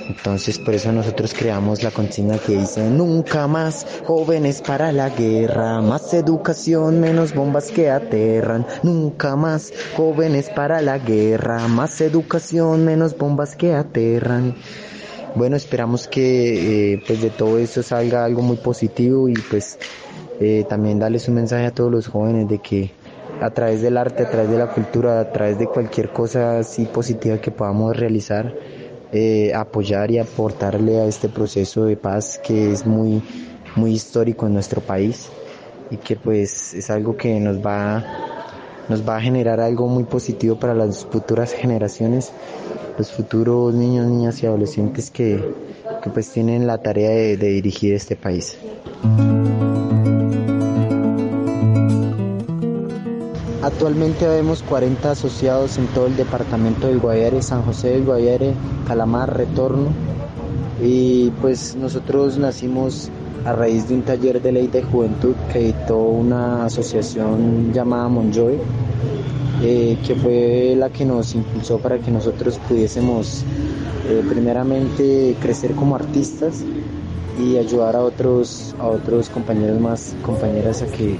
Entonces 0.09 0.59
por 0.59 0.75
eso 0.75 0.91
nosotros 0.91 1.35
creamos 1.35 1.83
la 1.83 1.91
consigna 1.91 2.39
que 2.39 2.57
dice 2.57 2.89
nunca 2.89 3.47
más 3.47 3.87
jóvenes 4.07 4.63
para 4.63 4.91
la 4.91 5.11
guerra, 5.11 5.83
más 5.83 6.15
educación, 6.15 6.99
menos 6.99 7.35
bombas 7.35 7.71
que 7.71 7.91
aterran, 7.91 8.67
nunca 8.83 9.37
más 9.37 9.71
jóvenes 9.97 10.49
para 10.49 10.81
la 10.81 10.99
guerra, 10.99 11.69
más 11.69 12.01
educación, 12.01 12.87
menos 12.87 13.19
bombas 13.19 13.55
que 13.55 13.75
aterran. 13.75 14.55
Bueno, 15.35 15.57
esperamos 15.57 16.09
que 16.09 16.95
eh, 16.95 17.03
pues 17.07 17.21
de 17.21 17.29
todo 17.29 17.59
eso 17.59 17.83
salga 17.83 18.25
algo 18.25 18.41
muy 18.41 18.57
positivo 18.57 19.29
y 19.29 19.35
pues 19.35 19.79
eh, 20.41 20.65
también 20.69 20.99
darles 20.99 21.29
un 21.29 21.35
mensaje 21.35 21.67
a 21.67 21.71
todos 21.73 21.91
los 21.91 22.07
jóvenes 22.07 22.49
de 22.49 22.59
que 22.59 22.93
a 23.41 23.51
través 23.51 23.83
del 23.83 23.97
arte, 23.97 24.25
a 24.25 24.31
través 24.31 24.51
de 24.51 24.59
la 24.59 24.69
cultura, 24.69 25.21
a 25.21 25.33
través 25.33 25.59
de 25.59 25.67
cualquier 25.67 26.11
cosa 26.11 26.59
así 26.59 26.85
positiva 26.87 27.39
que 27.39 27.51
podamos 27.51 27.97
realizar, 27.97 28.55
eh, 29.13 29.53
apoyar 29.55 30.11
y 30.11 30.19
aportarle 30.19 31.01
a 31.01 31.07
este 31.07 31.29
proceso 31.29 31.85
de 31.85 31.97
paz 31.97 32.41
que 32.43 32.73
es 32.73 32.87
muy, 32.87 33.23
muy 33.77 33.93
histórico 33.93 34.47
en 34.47 34.55
nuestro 34.55 34.81
país 34.81 35.29
y 35.91 35.97
que 35.97 36.17
pues 36.17 36.75
es 36.75 36.91
algo 36.91 37.17
que 37.17 37.39
nos 37.41 37.65
va, 37.65 38.05
nos 38.89 39.09
va 39.09 39.17
a 39.17 39.21
generar 39.21 39.61
algo 39.61 39.89
muy 39.89 40.05
positivo 40.05 40.59
para 40.59 40.75
las 40.75 41.05
futuras 41.05 41.53
generaciones, 41.53 42.33
los 42.99 43.11
futuros 43.13 43.75
niños, 43.75 44.07
niñas 44.07 44.43
y 44.43 44.47
adolescentes 44.47 45.11
que, 45.11 45.43
que 46.03 46.11
pues 46.11 46.31
tienen 46.31 46.67
la 46.67 46.79
tarea 46.79 47.11
de, 47.11 47.37
de 47.37 47.49
dirigir 47.49 47.95
este 47.95 48.17
país. 48.17 48.59
Actualmente 53.69 54.27
vemos 54.27 54.63
40 54.63 55.11
asociados 55.11 55.77
en 55.77 55.89
todo 55.89 56.07
el 56.07 56.17
departamento 56.17 56.87
del 56.87 57.01
Guayare, 57.01 57.43
San 57.43 57.63
José 57.65 57.91
del 57.91 58.07
Guayare, 58.07 58.55
Calamar, 58.87 59.37
Retorno. 59.37 59.91
Y 60.83 61.29
pues 61.43 61.77
nosotros 61.77 62.39
nacimos 62.39 63.11
a 63.45 63.53
raíz 63.53 63.87
de 63.87 63.97
un 63.97 64.03
taller 64.03 64.41
de 64.41 64.53
ley 64.53 64.69
de 64.69 64.83
juventud 64.83 65.35
que 65.53 65.59
editó 65.59 65.99
una 65.99 66.65
asociación 66.65 67.71
llamada 67.75 68.09
Monjoy, 68.09 68.59
eh, 69.63 69.99
que 70.07 70.15
fue 70.15 70.75
la 70.75 70.89
que 70.89 71.05
nos 71.05 71.35
impulsó 71.35 71.79
para 71.79 71.99
que 71.99 72.11
nosotros 72.11 72.59
pudiésemos 72.71 73.45
eh, 74.09 74.25
primeramente 74.31 75.37
crecer 75.43 75.75
como 75.75 75.95
artistas 75.95 76.65
y 77.39 77.59
ayudar 77.59 77.97
a 77.97 78.01
otros, 78.01 78.75
a 78.79 78.87
otros 78.87 79.29
compañeros 79.29 79.79
más, 79.79 80.17
compañeras 80.25 80.81
a 80.81 80.87
que 80.87 81.19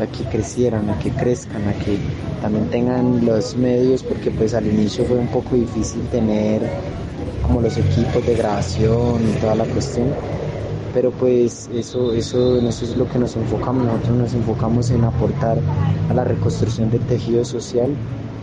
a 0.00 0.06
que 0.06 0.24
crecieran, 0.24 0.88
a 0.90 0.98
que 0.98 1.10
crezcan, 1.10 1.62
a 1.68 1.72
que 1.74 1.98
también 2.40 2.66
tengan 2.70 3.24
los 3.24 3.56
medios, 3.56 4.02
porque 4.02 4.30
pues 4.30 4.54
al 4.54 4.66
inicio 4.66 5.04
fue 5.04 5.18
un 5.18 5.28
poco 5.28 5.54
difícil 5.56 6.02
tener 6.10 6.62
como 7.46 7.60
los 7.60 7.76
equipos 7.76 8.24
de 8.26 8.34
grabación 8.34 9.20
y 9.28 9.40
toda 9.40 9.54
la 9.54 9.64
cuestión, 9.64 10.08
pero 10.94 11.10
pues 11.12 11.68
eso, 11.74 12.12
eso, 12.12 12.58
eso 12.58 12.84
es 12.84 12.96
lo 12.96 13.08
que 13.08 13.18
nos 13.18 13.36
enfocamos, 13.36 13.84
nosotros 13.86 14.16
nos 14.16 14.34
enfocamos 14.34 14.90
en 14.90 15.04
aportar 15.04 15.58
a 16.08 16.14
la 16.14 16.24
reconstrucción 16.24 16.90
del 16.90 17.00
tejido 17.02 17.44
social 17.44 17.90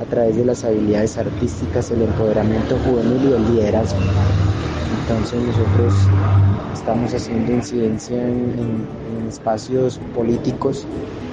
a 0.01 0.05
través 0.05 0.36
de 0.38 0.45
las 0.45 0.64
habilidades 0.64 1.18
artísticas, 1.18 1.91
el 1.91 2.03
empoderamiento 2.03 2.78
juvenil 2.86 3.30
y 3.30 3.34
el 3.34 3.55
liderazgo. 3.55 3.99
Entonces 5.01 5.41
nosotros 5.41 5.93
estamos 6.74 7.14
haciendo 7.14 7.51
incidencia 7.53 8.22
en, 8.22 8.51
en- 8.60 8.88
en 9.22 9.28
espacios 9.28 9.99
políticos 10.16 10.86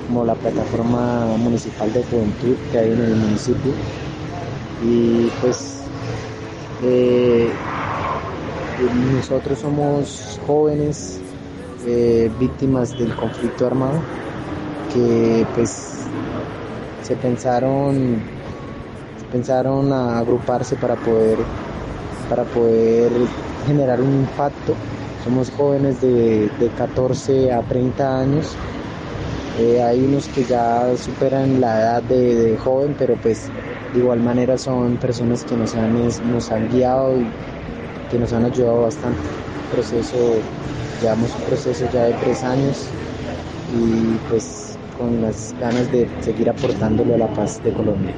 como 0.07 0.25
la 0.25 0.35
plataforma 0.35 1.27
municipal 1.39 1.93
de 1.93 2.03
juventud 2.05 2.57
que 2.71 2.79
hay 2.79 2.93
en 2.93 3.01
el 3.01 3.17
municipio. 3.17 3.73
Y 4.85 5.31
pues 5.41 5.85
eh, 6.83 7.51
nosotros 9.15 9.59
somos 9.59 10.41
jóvenes 10.47 11.21
eh, 11.87 12.31
víctimas 12.39 12.99
del 12.99 13.15
conflicto 13.15 13.67
armado 13.67 14.01
que 14.93 15.47
pues 15.55 16.07
se 17.03 17.17
pensaron 17.17 18.23
pensaron 19.31 19.93
a 19.93 20.19
agruparse 20.19 20.77
para 20.77 20.95
poder 20.97 21.39
para 22.29 22.45
poder 22.45 23.11
generar 23.67 24.01
un 24.01 24.13
impacto 24.21 24.75
somos 25.25 25.51
jóvenes 25.51 26.01
de, 26.01 26.49
de 26.59 26.69
14 26.77 27.53
a 27.53 27.63
30 27.63 28.21
años 28.21 28.57
eh, 29.59 29.83
hay 29.83 30.01
unos 30.05 30.27
que 30.29 30.45
ya 30.45 30.97
superan 30.97 31.61
la 31.61 31.81
edad 31.81 32.03
de, 32.03 32.57
joven, 32.59 32.95
pero 32.99 33.15
pues 33.17 33.49
de 33.93 34.01
igual 34.01 34.21
manera 34.21 34.59
son 34.59 34.97
personas 34.97 35.45
que 35.45 35.57
nos 35.57 35.75
han, 35.75 36.69
guiado 36.71 37.21
y 37.21 37.27
que 38.11 38.19
nos 38.19 38.33
han 38.33 38.45
ayudado 38.45 38.83
bastante. 38.83 39.21
Proceso, 39.71 40.17
llevamos 41.01 41.35
un 41.37 41.43
proceso 41.43 41.89
ya 41.93 42.05
de 42.05 42.13
tres 42.15 42.43
años 42.43 42.89
y 43.77 44.17
pues 44.29 44.77
con 44.99 45.23
las 45.23 45.55
ganas 45.61 45.91
de 45.93 46.09
seguir 46.21 46.51
aportándole 46.51 47.15
a 47.15 47.19
la 47.19 47.29
paz 47.29 47.63
de 47.63 47.73
Colombia. 47.73 48.15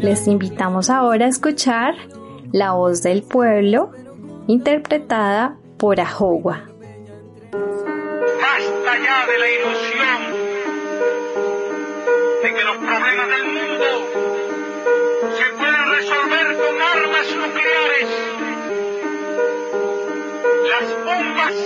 Les 0.00 0.26
invitamos 0.26 0.90
ahora 0.90 1.26
a 1.26 1.28
escuchar 1.28 1.94
La 2.52 2.72
voz 2.72 3.02
del 3.02 3.22
pueblo, 3.22 3.92
interpretada 4.46 5.56
por 5.78 5.98
Ajogua. 6.00 6.68
Basta 7.50 8.98
ya 9.02 9.26
de 9.26 9.38
la 9.38 9.50
ilusión 9.50 10.20
de 12.42 12.48
que 12.54 12.64
los 12.64 12.76
problemas 12.76 13.28
del 13.28 13.44
mundo 13.46 13.86
se 15.34 15.44
pueden 15.56 15.90
resolver 15.96 16.46
con 16.58 16.82
armas 16.82 17.26
nucleares. 17.36 18.08
Las 20.68 20.86
bombas 21.06 21.56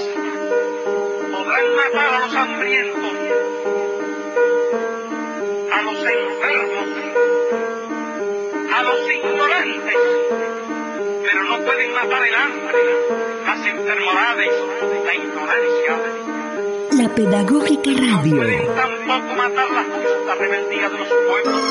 podrán 1.32 1.66
matar 1.74 2.14
a 2.14 2.20
los 2.20 2.34
hambrientos, 2.36 3.16
a 5.72 5.82
los 5.82 5.98
enfermos, 5.98 6.88
a 8.72 8.82
los 8.82 9.00
ignorantes, 9.10 10.15
no 11.46 11.60
pueden 11.64 11.92
matar 11.92 12.26
el 12.26 12.34
hambre, 12.34 12.78
las 13.46 13.66
enfermedades, 13.66 14.50
la 15.04 15.14
ignorancia. 15.14 16.25
La 16.96 17.08
Pedagógica 17.14 17.90
Radio. 17.90 18.42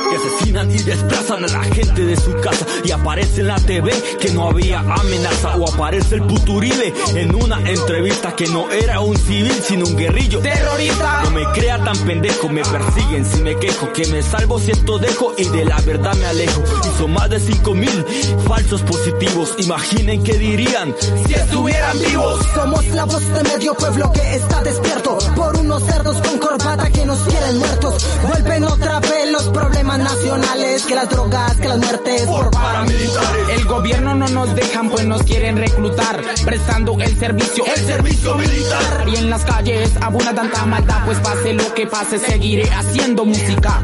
que 0.09 0.15
asesinan 0.15 0.71
y 0.71 0.78
desplazan 0.84 1.43
a 1.43 1.47
la 1.47 1.63
gente 1.63 2.05
de 2.05 2.15
su 2.15 2.34
casa 2.36 2.65
y 2.84 2.91
aparece 2.91 3.41
en 3.41 3.47
la 3.47 3.55
TV 3.55 3.91
que 4.19 4.30
no 4.32 4.49
había 4.49 4.80
amenaza 4.80 5.55
o 5.55 5.67
aparece 5.67 6.15
el 6.15 6.21
Puturibe 6.23 6.93
en 7.15 7.36
una 7.36 7.59
entrevista 7.69 8.36
que 8.36 8.47
no 8.47 8.71
era 8.71 8.99
un 8.99 9.17
civil 9.17 9.53
sino 9.63 9.86
un 9.86 9.97
guerrillo. 9.97 10.39
Terrorista. 10.39 11.23
No 11.23 11.32
me 11.32 11.43
crea 11.53 11.84
tan 11.84 11.97
pendejo 11.99 12.49
me 12.49 12.61
persiguen 12.63 13.26
si 13.26 13.41
me 13.41 13.57
quejo 13.57 13.91
que 13.93 14.05
me 14.07 14.21
salvo 14.21 14.59
si 14.59 14.71
esto 14.71 14.99
dejo 14.99 15.34
y 15.38 15.45
de 15.45 15.65
la 15.65 15.80
verdad 15.82 16.13
me 16.15 16.26
alejo. 16.28 16.61
Y 16.84 16.97
son 16.99 17.13
más 17.13 17.30
de 17.30 17.39
cinco 17.39 17.73
mil 17.73 18.05
falsos 18.47 18.82
positivos 18.84 19.55
imaginen 19.57 20.23
qué 20.23 20.38
dirían 20.38 20.95
si 21.26 21.34
estuvieran 21.34 21.99
vivos. 21.99 22.45
Somos 22.53 22.86
la 22.88 23.05
voz 23.05 23.28
de 23.34 23.43
medio 23.43 23.73
pueblo 23.73 24.11
que 24.11 24.36
está 24.36 24.61
despierto 24.63 25.14
por 25.36 25.57
unos 25.57 25.84
cerdos 25.84 26.18
con 26.22 26.38
corbata 26.39 26.89
que 26.89 27.05
nos 27.05 27.20
quieren 27.20 27.57
muertos. 27.57 28.05
Vuelven 28.28 28.63
otra 28.66 28.99
vez 28.99 29.32
los 29.32 29.43
problemas 29.49 29.99
nacionales, 29.99 30.86
que 30.86 30.95
las 30.95 31.09
drogas, 31.09 31.55
que 31.55 31.68
las 31.68 31.78
muertes. 31.78 32.22
Por 32.24 32.51
paramilitares. 32.51 33.49
El 33.49 33.66
gobierno 33.66 34.16
no 34.16 34.28
nos 34.28 34.55
dejan 34.55 34.89
pues 34.89 35.05
nos 35.05 35.24
quieren 35.24 35.57
reclutar. 35.57 36.22
Prestando 36.43 36.97
el 37.01 37.18
servicio 37.18 37.66
el 37.66 37.86
servicio 37.86 38.36
militar. 38.36 39.07
y 39.07 39.16
en 39.16 39.30
las 39.30 39.43
calles 39.45 39.91
abunda 40.01 40.34
tanta 40.34 40.66
maldad 40.66 41.05
pues 41.05 41.20
pase 41.20 41.53
lo 41.53 41.74
que 41.74 41.88
pase 41.88 42.20
seguiré 42.20 42.70
haciendo 42.72 43.26
música. 43.26 43.82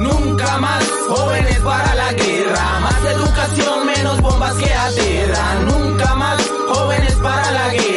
Nunca 0.00 0.58
más 0.58 0.84
jóvenes 1.08 1.58
para 1.58 1.94
la 1.94 2.12
guerra, 2.12 2.80
más 2.80 3.04
educación, 3.12 3.86
menos 3.86 4.20
bombas 4.20 4.54
que 4.54 4.72
aterran. 4.72 5.66
Nunca 5.66 6.14
más 6.14 6.40
jóvenes 6.68 7.14
para 7.16 7.50
la 7.50 7.68
guerra, 7.70 7.87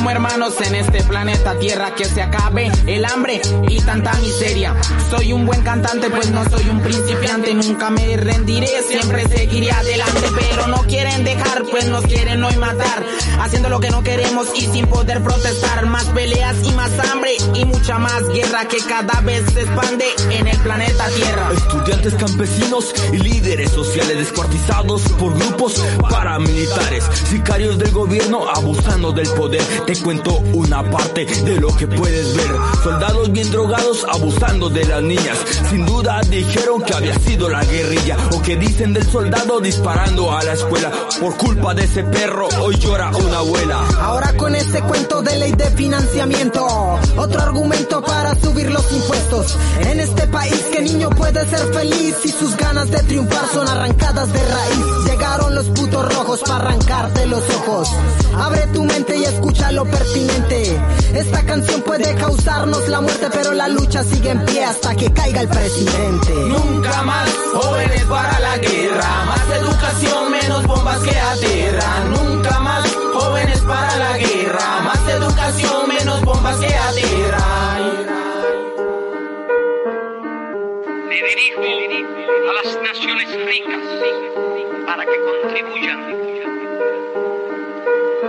como 0.00 0.12
hermanos 0.12 0.54
en 0.62 0.76
este 0.76 1.02
planeta 1.02 1.58
tierra 1.58 1.94
que 1.94 2.06
se 2.06 2.22
acabe 2.22 2.72
el 2.86 3.04
hambre 3.04 3.42
y 3.68 3.78
tanta 3.82 4.14
miseria. 4.14 4.74
Soy 5.10 5.34
un 5.34 5.44
buen 5.44 5.60
cantante 5.60 6.08
pues 6.08 6.30
no 6.30 6.42
soy 6.48 6.70
un 6.70 6.80
principiante 6.80 7.52
nunca 7.52 7.90
me 7.90 8.16
rendiré 8.16 8.82
siempre 8.88 9.28
seguiré 9.28 9.70
adelante 9.70 10.26
pero 10.38 10.68
no 10.68 10.78
quieren 10.84 11.22
dejar 11.24 11.64
pues 11.70 11.86
nos 11.88 12.02
quieren 12.04 12.42
hoy 12.42 12.56
matar. 12.56 13.04
Haciendo 13.40 13.68
lo 13.68 13.78
que 13.78 13.90
no 13.90 14.02
queremos 14.02 14.48
y 14.54 14.62
sin 14.62 14.86
poder 14.86 15.22
protestar. 15.22 15.84
Más 15.84 16.04
peleas 16.04 16.56
y 16.64 16.72
más 16.72 16.92
hambre 17.10 17.36
y 17.54 17.66
mucha 17.66 17.98
más 17.98 18.26
guerra 18.28 18.66
que 18.68 18.78
cada 18.78 19.20
vez 19.20 19.44
se 19.52 19.60
expande 19.60 20.06
en 20.30 20.48
el 20.48 20.58
planeta 20.60 21.08
tierra. 21.10 21.50
Estudiantes 21.52 22.14
campesinos 22.14 22.94
y 23.12 23.18
líderes 23.18 23.70
sociales 23.70 24.16
descuartizados 24.16 25.02
por 25.18 25.36
grupos 25.38 25.84
paramilitares, 26.08 27.04
sicarios 27.28 27.78
del 27.78 27.90
gobierno 27.90 28.48
abusando 28.48 29.12
del 29.12 29.28
poder. 29.30 29.62
Te 29.90 29.96
cuento 30.02 30.40
una 30.52 30.88
parte 30.88 31.26
de 31.26 31.60
lo 31.60 31.76
que 31.76 31.88
puedes 31.88 32.36
ver. 32.36 32.52
Soldados 32.84 33.32
bien 33.32 33.50
drogados 33.50 34.06
abusando 34.08 34.68
de 34.70 34.84
las 34.84 35.02
niñas. 35.02 35.36
Sin 35.68 35.84
duda 35.84 36.20
dijeron 36.30 36.80
que 36.82 36.94
había 36.94 37.18
sido 37.18 37.48
la 37.48 37.64
guerrilla 37.64 38.16
o 38.32 38.40
que 38.40 38.54
dicen 38.54 38.92
del 38.92 39.02
soldado 39.02 39.58
disparando 39.58 40.30
a 40.30 40.44
la 40.44 40.52
escuela. 40.52 40.92
Por 41.18 41.36
culpa 41.36 41.74
de 41.74 41.86
ese 41.86 42.04
perro 42.04 42.46
hoy 42.62 42.76
llora 42.78 43.10
una 43.16 43.38
abuela. 43.38 43.80
Ahora 44.00 44.32
con 44.36 44.54
este 44.54 44.80
cuento 44.80 45.22
de 45.22 45.36
ley 45.36 45.52
de 45.54 45.70
financiamiento, 45.72 46.64
otro 47.16 47.40
argumento 47.40 48.00
para 48.00 48.36
subir 48.36 48.70
los 48.70 48.92
impuestos. 48.92 49.58
En 49.80 49.98
este 49.98 50.28
país 50.28 50.68
que 50.72 50.82
niño 50.82 51.10
puede 51.10 51.44
ser 51.48 51.74
feliz 51.74 52.14
y 52.24 52.28
sus 52.28 52.56
ganas 52.56 52.88
de 52.92 53.02
triunfar 53.02 53.48
son 53.52 53.66
arrancadas 53.66 54.32
de 54.32 54.38
raíz. 54.38 54.84
Llegaron 55.06 55.52
los 55.52 55.66
putos 55.70 56.14
rojos 56.14 56.40
para 56.42 56.68
arrancarte 56.68 57.26
los 57.26 57.42
ojos. 57.50 57.88
Abre 58.36 58.68
tu 58.68 58.84
mente 58.84 59.16
y 59.16 59.24
escucha 59.24 59.72
lo 59.84 59.90
pertinente. 59.90 60.78
Esta 61.14 61.42
canción 61.46 61.80
puede 61.82 62.14
causarnos 62.14 62.86
la 62.88 63.00
muerte, 63.00 63.28
pero 63.32 63.52
la 63.52 63.68
lucha 63.68 64.04
sigue 64.04 64.30
en 64.30 64.44
pie 64.44 64.64
hasta 64.64 64.94
que 64.94 65.10
caiga 65.12 65.40
el 65.40 65.48
presidente. 65.48 66.32
Nunca 66.48 67.02
más 67.02 67.30
jóvenes 67.54 68.04
para 68.04 68.40
la 68.40 68.58
guerra, 68.58 69.24
más 69.24 69.50
educación, 69.58 70.32
menos 70.32 70.66
bombas 70.66 70.98
que 70.98 71.18
aterran. 71.18 72.10
Nunca 72.10 72.60
más 72.60 72.94
jóvenes 73.14 73.58
para 73.60 73.96
la 73.96 74.18
guerra, 74.18 74.80
más 74.82 75.08
educación, 75.08 75.88
menos 75.88 76.20
bombas 76.22 76.56
que 76.58 76.74
aterran. 76.74 77.80
Me 81.08 81.16
dirijo 81.16 81.60
a 82.50 82.52
las 82.62 82.82
naciones 82.82 83.28
ricas 83.46 83.82
para 84.86 85.04
que 85.06 85.16
contribuyan. 85.42 86.49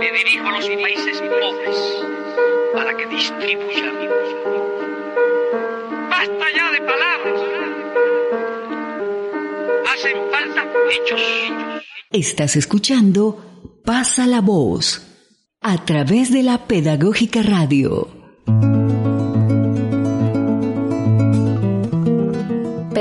Me 0.02 0.10
dirijo 0.10 0.48
a 0.48 0.50
los 0.50 0.68
países 0.68 1.20
pobres 1.20 1.76
para 2.74 2.96
que 2.96 3.06
distribuyan. 3.06 3.94
Basta 6.10 6.44
ya 6.56 6.72
de 6.72 6.80
palabras. 6.80 7.40
Hacen 9.94 10.16
falta 10.32 10.72
hechos. 10.90 11.20
Estás 12.10 12.56
escuchando 12.56 13.80
Pasa 13.84 14.26
la 14.26 14.40
voz 14.40 15.06
a 15.60 15.84
través 15.84 16.32
de 16.32 16.42
la 16.42 16.66
Pedagógica 16.66 17.44
Radio. 17.44 18.08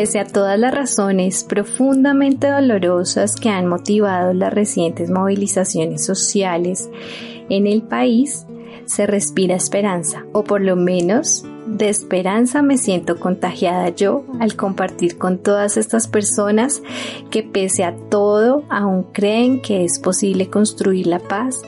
Pese 0.01 0.17
a 0.17 0.25
todas 0.25 0.57
las 0.57 0.73
razones 0.73 1.43
profundamente 1.43 2.47
dolorosas 2.47 3.35
que 3.35 3.49
han 3.49 3.67
motivado 3.67 4.33
las 4.33 4.51
recientes 4.51 5.11
movilizaciones 5.11 6.03
sociales 6.03 6.89
en 7.49 7.67
el 7.67 7.83
país, 7.83 8.47
se 8.85 9.05
respira 9.05 9.53
esperanza, 9.53 10.25
o 10.33 10.43
por 10.43 10.61
lo 10.61 10.75
menos 10.75 11.45
de 11.67 11.89
esperanza 11.89 12.63
me 12.63 12.79
siento 12.79 13.19
contagiada 13.19 13.89
yo 13.89 14.25
al 14.39 14.55
compartir 14.55 15.19
con 15.19 15.37
todas 15.37 15.77
estas 15.77 16.07
personas 16.07 16.81
que 17.29 17.43
pese 17.43 17.83
a 17.83 17.95
todo 17.95 18.63
aún 18.71 19.03
creen 19.03 19.61
que 19.61 19.85
es 19.85 19.99
posible 19.99 20.49
construir 20.49 21.05
la 21.05 21.19
paz 21.19 21.61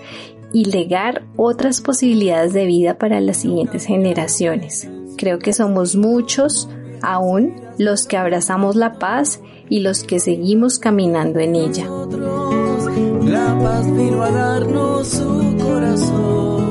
y 0.51 0.65
legar 0.65 1.21
otras 1.35 1.81
posibilidades 1.81 2.53
de 2.53 2.65
vida 2.65 2.97
para 2.97 3.21
las 3.21 3.37
siguientes 3.37 3.85
generaciones. 3.85 4.89
Creo 5.17 5.37
que 5.37 5.53
somos 5.53 5.95
muchos 5.95 6.67
aún 7.03 7.55
los 7.77 8.07
que 8.07 8.17
abrazamos 8.17 8.75
la 8.75 8.93
paz 8.97 9.41
y 9.69 9.81
los 9.81 10.03
que 10.03 10.19
seguimos 10.19 10.79
caminando 10.79 11.39
en 11.39 11.55
ella. 11.55 11.87
La 13.25 13.57
paz 13.59 13.85
vino 13.95 14.23
a 14.23 14.31
darnos 14.31 15.07
su 15.07 15.57
corazón. 15.61 16.63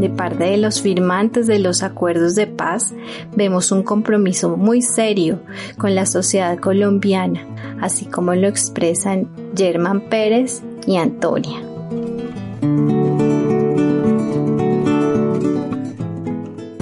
De 0.00 0.10
parte 0.10 0.44
de 0.44 0.56
los 0.56 0.82
firmantes 0.82 1.46
de 1.46 1.60
los 1.60 1.82
acuerdos 1.84 2.34
de 2.34 2.48
paz, 2.48 2.92
vemos 3.36 3.70
un 3.70 3.84
compromiso 3.84 4.56
muy 4.56 4.82
serio 4.82 5.38
con 5.78 5.94
la 5.94 6.06
sociedad 6.06 6.58
colombiana, 6.58 7.46
así 7.80 8.06
como 8.06 8.34
lo 8.34 8.48
expresan 8.48 9.28
Germán 9.56 10.08
Pérez 10.08 10.62
y 10.86 10.96
Antonia. 10.96 11.71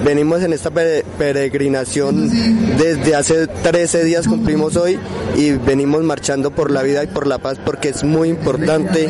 Venimos 0.03 0.41
en 0.41 0.53
esta 0.53 0.69
pere- 0.71 1.03
peregrinación 1.17 2.29
desde 2.77 3.15
hace 3.15 3.47
13 3.47 4.03
días, 4.03 4.27
cumplimos 4.27 4.75
hoy, 4.75 4.97
y 5.37 5.51
venimos 5.51 6.03
marchando 6.03 6.51
por 6.51 6.71
la 6.71 6.81
vida 6.81 7.03
y 7.03 7.07
por 7.07 7.27
la 7.27 7.37
paz 7.37 7.57
porque 7.63 7.89
es 7.89 8.03
muy 8.03 8.29
importante, 8.29 9.07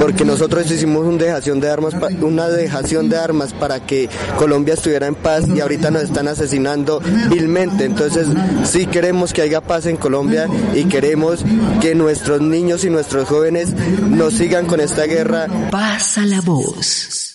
porque 0.00 0.24
nosotros 0.24 0.70
hicimos 0.70 1.06
un 1.06 1.18
dejación 1.18 1.60
de 1.60 1.70
armas, 1.70 1.94
una 2.20 2.48
dejación 2.48 3.08
de 3.08 3.16
armas 3.18 3.52
para 3.52 3.80
que 3.86 4.08
Colombia 4.38 4.74
estuviera 4.74 5.06
en 5.06 5.14
paz 5.14 5.44
y 5.48 5.60
ahorita 5.60 5.90
nos 5.90 6.02
están 6.02 6.28
asesinando 6.28 7.00
vilmente. 7.30 7.84
Entonces 7.84 8.26
sí 8.64 8.86
queremos 8.86 9.32
que 9.32 9.42
haya 9.42 9.60
paz 9.60 9.86
en 9.86 9.96
Colombia 9.96 10.48
y 10.74 10.84
queremos 10.84 11.44
que 11.80 11.94
nuestros 11.94 12.40
niños 12.40 12.84
y 12.84 12.90
nuestros 12.90 13.28
jóvenes 13.28 13.68
nos 14.08 14.34
sigan 14.34 14.66
con 14.66 14.80
esta 14.80 15.04
guerra. 15.04 15.46
Pasa 15.70 16.26
la 16.26 16.40
voz. 16.40 17.31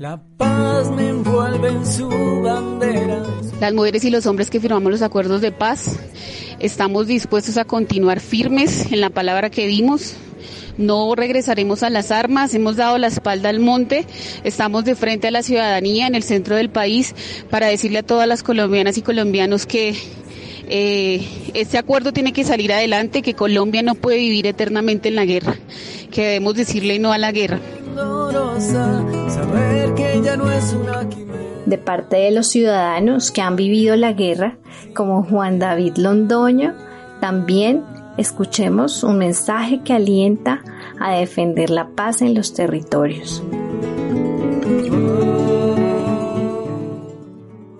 La 0.00 0.18
paz 0.38 0.90
me 0.92 1.10
envuelve 1.10 1.68
en 1.68 1.86
su 1.86 2.08
bandera. 2.08 3.22
Las 3.60 3.74
mujeres 3.74 4.02
y 4.02 4.08
los 4.08 4.24
hombres 4.24 4.48
que 4.48 4.58
firmamos 4.58 4.90
los 4.90 5.02
acuerdos 5.02 5.42
de 5.42 5.52
paz 5.52 5.98
estamos 6.58 7.06
dispuestos 7.06 7.58
a 7.58 7.66
continuar 7.66 8.18
firmes 8.20 8.90
en 8.92 9.02
la 9.02 9.10
palabra 9.10 9.50
que 9.50 9.66
dimos. 9.66 10.14
No 10.78 11.14
regresaremos 11.14 11.82
a 11.82 11.90
las 11.90 12.12
armas, 12.12 12.54
hemos 12.54 12.76
dado 12.76 12.96
la 12.96 13.08
espalda 13.08 13.50
al 13.50 13.60
monte, 13.60 14.06
estamos 14.42 14.86
de 14.86 14.94
frente 14.94 15.28
a 15.28 15.32
la 15.32 15.42
ciudadanía 15.42 16.06
en 16.06 16.14
el 16.14 16.22
centro 16.22 16.56
del 16.56 16.70
país 16.70 17.14
para 17.50 17.66
decirle 17.66 17.98
a 17.98 18.02
todas 18.02 18.26
las 18.26 18.42
colombianas 18.42 18.96
y 18.96 19.02
colombianos 19.02 19.66
que 19.66 19.94
eh, 20.70 21.28
este 21.52 21.76
acuerdo 21.76 22.14
tiene 22.14 22.32
que 22.32 22.44
salir 22.44 22.72
adelante, 22.72 23.20
que 23.20 23.34
Colombia 23.34 23.82
no 23.82 23.96
puede 23.96 24.16
vivir 24.16 24.46
eternamente 24.46 25.10
en 25.10 25.16
la 25.16 25.26
guerra, 25.26 25.56
que 26.10 26.22
debemos 26.22 26.54
decirle 26.54 26.98
no 26.98 27.12
a 27.12 27.18
la 27.18 27.32
guerra. 27.32 27.60
Dolorosa, 27.94 29.04
saber 30.00 30.12
que 30.12 30.22
ya 30.22 30.36
no 30.36 30.50
es 30.50 30.72
una 30.72 31.06
de 31.66 31.78
parte 31.78 32.16
de 32.16 32.30
los 32.30 32.48
ciudadanos 32.48 33.30
que 33.30 33.42
han 33.42 33.56
vivido 33.56 33.94
la 33.96 34.12
guerra, 34.12 34.58
como 34.94 35.22
Juan 35.22 35.58
David 35.58 35.96
Londoño, 35.96 36.74
también 37.20 37.84
escuchemos 38.16 39.04
un 39.04 39.18
mensaje 39.18 39.82
que 39.82 39.92
alienta 39.92 40.62
a 40.98 41.12
defender 41.12 41.70
la 41.70 41.88
paz 41.88 42.22
en 42.22 42.34
los 42.34 42.54
territorios. 42.54 43.42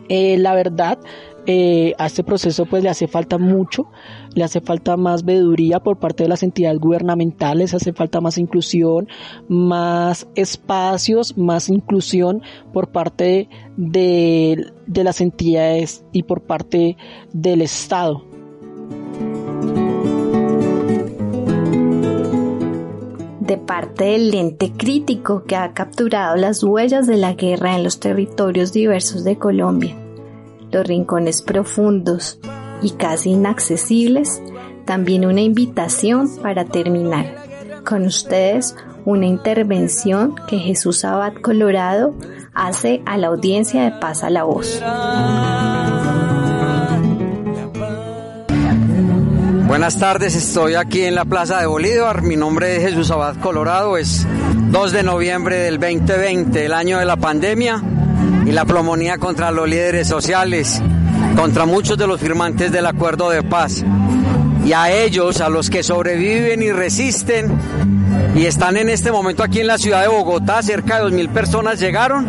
Eh, 0.09 0.39
la 0.39 0.55
verdad, 0.55 0.99
eh, 1.47 1.95
a 1.99 2.07
este 2.07 2.23
proceso 2.23 2.67
pues 2.67 2.83
le 2.83 2.91
hace 2.91 3.09
falta 3.09 3.39
mucho, 3.39 3.89
le 4.35 4.45
hace 4.45 4.61
falta 4.61 4.97
más 4.97 5.25
veeduría 5.25 5.81
por 5.81 5.99
parte 5.99 6.25
de 6.25 6.29
las 6.29 6.43
entidades 6.43 6.79
gubernamentales, 6.79 7.75
hace 7.75 7.93
falta 7.93 8.21
más 8.21 8.39
inclusión, 8.39 9.09
más 9.49 10.29
espacios, 10.35 11.37
más 11.39 11.69
inclusión 11.69 12.43
por 12.73 12.89
parte 12.89 13.49
de, 13.77 14.73
de 14.87 15.05
las 15.05 15.21
entidades 15.21 16.05
y 16.13 16.25
por 16.25 16.43
parte 16.43 16.97
del 17.33 17.63
Estado. 17.63 18.23
de 23.41 23.57
parte 23.59 24.05
del 24.05 24.31
lente 24.31 24.71
crítico 24.71 25.43
que 25.43 25.57
ha 25.57 25.73
capturado 25.73 26.37
las 26.37 26.63
huellas 26.63 27.09
de 27.09 27.17
la 27.17 27.33
guerra 27.33 27.75
en 27.75 27.83
los 27.83 27.99
territorios 27.99 28.73
diversos 28.73 29.25
de 29.25 29.39
Colombia. 29.39 29.97
Los 30.73 30.87
rincones 30.87 31.43
profundos 31.43 32.39
y 32.83 32.91
casi 32.93 33.31
inaccesibles, 33.31 34.41
también 34.85 35.27
una 35.27 35.41
invitación 35.41 36.29
para 36.43 36.65
terminar. 36.65 37.35
Con 37.85 38.05
ustedes, 38.05 38.77
una 39.05 39.27
intervención 39.27 40.35
que 40.47 40.59
Jesús 40.59 41.05
Abad 41.05 41.35
Colorado 41.35 42.15
hace 42.55 43.03
a 43.07 43.17
la 43.17 43.29
audiencia 43.29 43.83
de 43.83 43.91
Pasa 44.01 44.31
la 44.31 44.45
Voz. 44.45 44.81
Buenas 49.67 49.99
tardes, 49.99 50.35
estoy 50.35 50.75
aquí 50.75 51.03
en 51.03 51.15
la 51.15 51.25
Plaza 51.25 51.61
de 51.61 51.67
Bolívar. 51.67 52.23
Mi 52.23 52.37
nombre 52.37 52.77
es 52.77 52.83
Jesús 52.83 53.11
Abad 53.11 53.37
Colorado. 53.37 53.97
Es 53.97 54.27
2 54.71 54.93
de 54.93 55.03
noviembre 55.03 55.57
del 55.59 55.79
2020, 55.79 56.67
el 56.67 56.73
año 56.75 56.99
de 56.99 57.07
la 57.07 57.17
pandemia 57.17 57.83
y 58.51 58.53
la 58.53 58.65
plomonía 58.65 59.17
contra 59.19 59.53
los 59.53 59.69
líderes 59.69 60.09
sociales, 60.09 60.83
contra 61.37 61.67
muchos 61.67 61.97
de 61.97 62.09
los 62.09 62.21
firmantes 62.21 62.73
del 62.73 62.85
acuerdo 62.85 63.31
de 63.31 63.45
paz. 63.45 63.85
Y 64.67 64.73
a 64.73 64.91
ellos, 64.91 65.41
a 65.41 65.49
los 65.49 65.71
que 65.71 65.85
sobreviven 65.85 66.61
y 66.61 66.73
resisten 66.73 67.47
y 68.35 68.47
están 68.47 68.77
en 68.77 68.89
este 68.89 69.13
momento 69.13 69.45
aquí 69.45 69.61
en 69.61 69.69
la 69.69 69.79
ciudad 69.79 70.03
de 70.03 70.09
Bogotá, 70.09 70.65
cerca 70.65 70.99
de 70.99 71.11
2.000 71.13 71.29
personas 71.29 71.79
llegaron, 71.79 72.27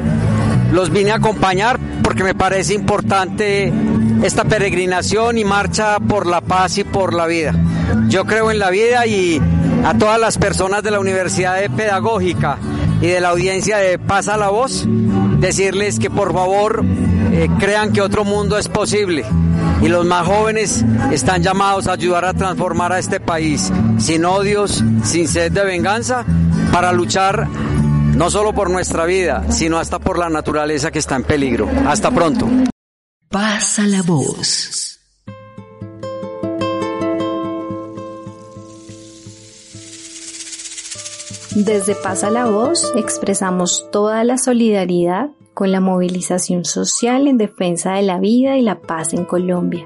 los 0.72 0.92
vine 0.92 1.10
a 1.10 1.16
acompañar 1.16 1.80
porque 2.04 2.24
me 2.24 2.36
parece 2.36 2.76
importante 2.76 3.74
esta 4.22 4.44
peregrinación 4.44 5.40
y 5.40 5.44
marcha 5.44 5.98
por 6.00 6.28
la 6.28 6.42
paz 6.42 6.78
y 6.78 6.84
por 6.84 7.16
la 7.16 7.26
vida. 7.26 7.56
Yo 8.10 8.26
creo 8.26 8.52
en 8.52 8.60
la 8.60 8.70
vida 8.70 9.08
y 9.08 9.42
a 9.84 9.98
todas 9.98 10.20
las 10.20 10.38
personas 10.38 10.84
de 10.84 10.92
la 10.92 11.00
Universidad 11.00 11.58
Pedagógica 11.76 12.60
y 13.02 13.08
de 13.08 13.22
la 13.22 13.30
audiencia 13.30 13.78
de 13.78 13.98
Pasa 13.98 14.38
la 14.38 14.50
Voz, 14.50 14.86
decirles 15.42 16.00
que 16.00 16.10
por 16.10 16.32
favor 16.32 16.86
eh, 17.32 17.50
crean 17.60 17.92
que 17.92 18.02
otro 18.02 18.24
mundo 18.24 18.58
es 18.58 18.70
posible. 18.70 19.26
Y 19.82 19.88
los 19.88 20.06
más 20.06 20.28
jóvenes 20.28 20.86
están 21.12 21.42
llamados 21.42 21.88
a 21.88 21.94
ayudar 21.94 22.24
a 22.24 22.34
transformar 22.34 22.94
a 22.94 23.00
este 23.00 23.20
país 23.20 23.72
sin 23.98 24.24
odios, 24.26 24.84
sin 25.04 25.28
sed 25.28 25.52
de 25.52 25.66
venganza, 25.66 26.24
para 26.72 26.94
luchar 26.94 27.48
no 28.16 28.30
solo 28.30 28.54
por 28.54 28.70
nuestra 28.70 29.06
vida, 29.06 29.46
sino 29.50 29.80
hasta 29.80 29.98
por 29.98 30.20
la 30.20 30.30
naturaleza 30.30 30.92
que 30.92 31.00
está 31.00 31.16
en 31.16 31.24
peligro. 31.24 31.68
Hasta 31.88 32.12
pronto. 32.12 32.48
Pasa 33.30 33.88
la 33.88 34.04
voz. 34.04 34.91
Desde 41.56 41.96
Pasa 41.96 42.30
la 42.30 42.46
Voz 42.46 42.94
expresamos 42.96 43.90
toda 43.92 44.24
la 44.24 44.38
solidaridad 44.38 45.32
con 45.54 45.74
la 45.74 45.82
movilización 45.82 46.64
social 46.64 47.28
en 47.28 47.38
defensa 47.38 47.96
de 47.96 48.04
la 48.04 48.20
vida 48.20 48.58
y 48.58 48.62
la 48.62 48.80
paz 48.80 49.14
en 49.14 49.26
Colombia 49.26 49.86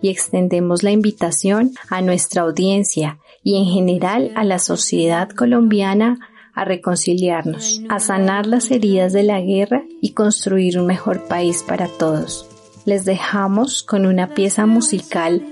y 0.00 0.08
extendemos 0.08 0.84
la 0.84 0.92
invitación 0.92 1.72
a 1.88 2.00
nuestra 2.00 2.42
audiencia 2.42 3.18
y 3.42 3.56
en 3.56 3.64
general 3.64 4.30
a 4.36 4.44
la 4.44 4.60
sociedad 4.60 5.28
colombiana 5.30 6.18
a 6.54 6.64
reconciliarnos, 6.64 7.82
a 7.88 7.98
sanar 7.98 8.46
las 8.46 8.70
heridas 8.70 9.12
de 9.12 9.24
la 9.24 9.40
guerra 9.40 9.82
y 10.00 10.12
construir 10.12 10.78
un 10.78 10.86
mejor 10.86 11.24
país 11.24 11.64
para 11.64 11.88
todos. 11.88 12.46
Les 12.84 13.04
dejamos 13.04 13.82
con 13.82 14.06
una 14.06 14.34
pieza 14.34 14.66
musical 14.66 15.44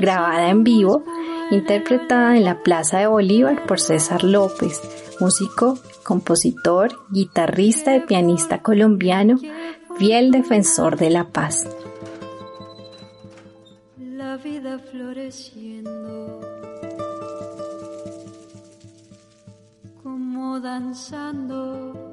grabada 0.00 0.48
en 0.48 0.64
vivo, 0.64 1.04
interpretada 1.52 2.36
en 2.36 2.44
la 2.44 2.62
Plaza 2.62 2.98
de 2.98 3.06
Bolívar 3.06 3.66
por 3.66 3.78
César 3.78 4.24
López, 4.24 4.80
músico, 5.20 5.78
compositor, 6.02 6.98
guitarrista 7.10 7.94
y 7.94 8.00
pianista 8.00 8.62
colombiano, 8.62 9.38
fiel 9.98 10.30
defensor 10.30 10.96
de 10.96 11.10
la 11.10 11.28
paz. 11.28 11.66
La 13.98 14.38
vida 14.38 14.78
floreciendo, 14.78 16.40
como 20.02 20.58
danzando 20.58 22.10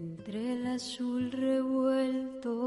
entre 0.00 0.54
el 0.54 0.66
azul 0.66 1.30
revuelto. 1.30 2.58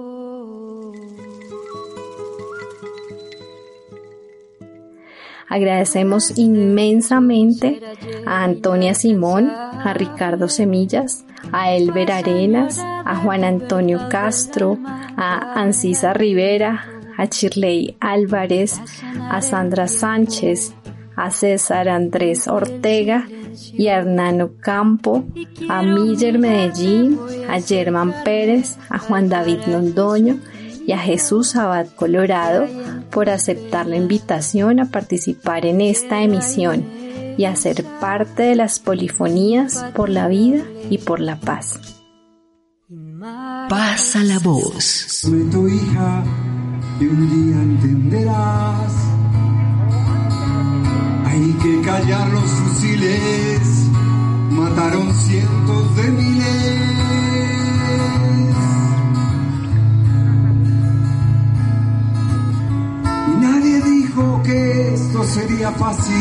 Agradecemos 5.52 6.38
inmensamente 6.38 7.82
a 8.26 8.45
Antonia 8.45 8.93
Simón, 8.93 9.52
a 9.52 9.93
Ricardo 9.93 10.47
Semillas, 10.47 11.26
a 11.52 11.74
Elber 11.74 12.10
Arenas, 12.10 12.80
a 12.80 13.18
Juan 13.18 13.43
Antonio 13.43 14.08
Castro, 14.10 14.80
a 14.86 15.60
Ancisa 15.62 16.14
Rivera, 16.14 16.86
a 17.18 17.28
Chirley 17.28 17.97
Álvarez, 17.99 18.80
a 19.30 19.41
Sandra 19.41 19.89
Sánchez, 19.89 20.74
a 21.18 21.30
César 21.32 21.89
Andrés 21.89 22.47
Ortega 22.47 23.28
y 23.74 23.88
a 23.89 23.97
Hernano 23.97 24.52
Campo, 24.62 25.26
a 25.68 25.84
Miller 25.84 26.39
Medellín, 26.39 27.20
a 27.49 27.60
Germán 27.60 28.24
Pérez, 28.24 28.78
a 28.89 28.99
Juan 28.99 29.28
David 29.28 29.60
Londoño 29.68 30.39
y 30.86 30.91
a 30.91 30.97
Jesús 30.97 31.55
Abad 31.55 31.88
Colorado 31.95 32.67
por 33.11 33.29
aceptar 33.29 33.88
la 33.88 33.97
invitación 33.97 34.79
a 34.79 34.86
participar 34.86 35.65
en 35.65 35.82
esta 35.82 36.21
emisión 36.21 36.86
y 37.38 37.45
a 37.45 37.55
ser 37.55 37.84
parte 37.99 38.43
de 38.43 38.55
las 38.55 38.79
polifonías 38.79 39.86
por 39.95 40.09
la 40.09 40.27
vida 40.27 40.63
y 40.89 40.97
por 40.97 41.19
la 41.19 41.39
paz. 41.39 41.79
Pasa 43.69 44.23
la 44.23 44.39
voz. 44.39 45.21
tu 45.51 45.67
hija 45.67 46.23
y 46.99 47.05
un 47.05 47.29
día 47.29 47.61
entenderás. 47.61 48.93
Hay 51.25 51.53
que 51.63 51.82
callar 51.82 52.27
los 52.29 52.43
fusiles, 52.43 53.61
mataron 54.49 55.13
cientos 55.13 55.95
de 55.95 56.11
miles. 56.11 57.20
Dijo 64.12 64.41
que 64.43 64.93
esto 64.93 65.24
sería 65.24 65.72
fácil. 65.72 66.14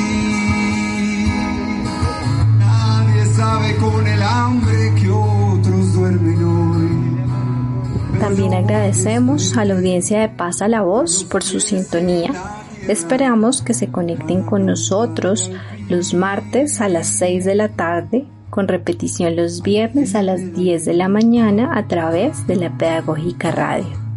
Nadie 2.58 3.26
sabe 3.26 3.76
con 3.76 4.06
el 4.06 4.22
hambre 4.22 4.94
que 5.00 5.10
otros 5.10 5.94
duermen 5.94 6.44
hoy. 6.44 8.20
También 8.20 8.54
agradecemos 8.54 9.56
a 9.56 9.64
la 9.64 9.74
audiencia 9.74 10.20
de 10.20 10.28
Pasa 10.28 10.68
la 10.68 10.82
Voz 10.82 11.24
por 11.24 11.42
su 11.42 11.58
sintonía. 11.58 12.32
Esperamos 12.86 13.62
que 13.62 13.74
se 13.74 13.88
conecten 13.88 14.42
con 14.42 14.66
nosotros 14.66 15.50
los 15.88 16.14
martes 16.14 16.80
a 16.80 16.88
las 16.88 17.06
6 17.08 17.44
de 17.44 17.54
la 17.54 17.70
tarde, 17.70 18.26
con 18.50 18.68
repetición 18.68 19.36
los 19.36 19.62
viernes 19.62 20.14
a 20.14 20.22
las 20.22 20.54
10 20.54 20.84
de 20.84 20.94
la 20.94 21.08
mañana 21.08 21.76
a 21.76 21.88
través 21.88 22.46
de 22.46 22.56
la 22.56 22.76
Pedagógica 22.76 23.50
Radio. 23.50 24.09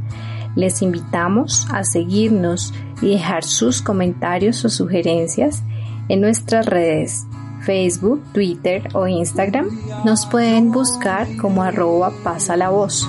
Les 0.56 0.82
invitamos 0.82 1.68
a 1.72 1.84
seguirnos 1.84 2.74
y 3.02 3.12
dejar 3.12 3.44
sus 3.44 3.82
comentarios 3.82 4.64
o 4.66 4.70
sugerencias 4.70 5.64
en 6.10 6.22
nuestras 6.22 6.66
redes 6.66 7.26
Facebook, 7.64 8.22
Twitter 8.34 8.90
o 8.94 9.08
Instagram. 9.08 9.68
Nos 10.06 10.26
pueden 10.26 10.72
buscar 10.72 11.28
como 11.38 11.64
arroba 11.64 12.12
pasa 12.24 12.58
la 12.58 12.70
voz. 12.70 13.08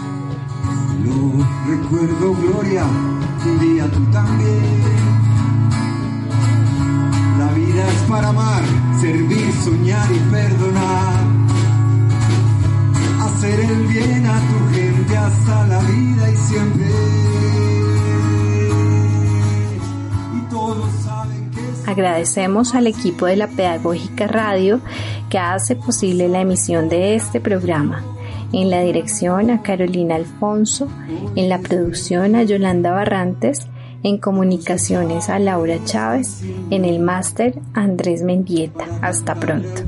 Recuerdo, 1.67 2.35
Gloria, 2.35 2.85
un 2.85 3.91
tú 3.91 4.11
también. 4.11 4.85
La 7.39 7.53
vida 7.53 7.89
es 7.89 8.03
para 8.03 8.29
amar, 8.29 8.63
servir, 9.01 9.53
soñar 9.65 10.11
y 10.13 10.19
perdonar. 10.31 11.34
Agradecemos 21.87 22.75
al 22.75 22.87
equipo 22.87 23.27
de 23.27 23.37
la 23.37 23.47
Pedagógica 23.47 24.27
Radio 24.27 24.81
que 25.29 25.39
hace 25.39 25.77
posible 25.77 26.29
la 26.29 26.41
emisión 26.41 26.89
de 26.89 27.15
este 27.15 27.41
programa. 27.41 28.03
En 28.53 28.71
la 28.71 28.81
dirección 28.81 29.51
a 29.51 29.63
Carolina 29.63 30.17
Alfonso, 30.17 30.89
en 31.37 31.49
la 31.49 31.59
producción 31.59 32.37
a 32.37 32.43
Yolanda 32.43 32.91
Barrantes, 32.93 33.67
en 34.03 34.19
comunicaciones 34.19 35.29
a 35.29 35.39
Laura 35.39 35.77
Chávez, 35.85 36.43
en 36.71 36.85
el 36.85 37.01
máster 37.01 37.59
Andrés 37.75 38.23
Mendieta. 38.23 38.87
Hasta 39.01 39.35
pronto. 39.35 39.83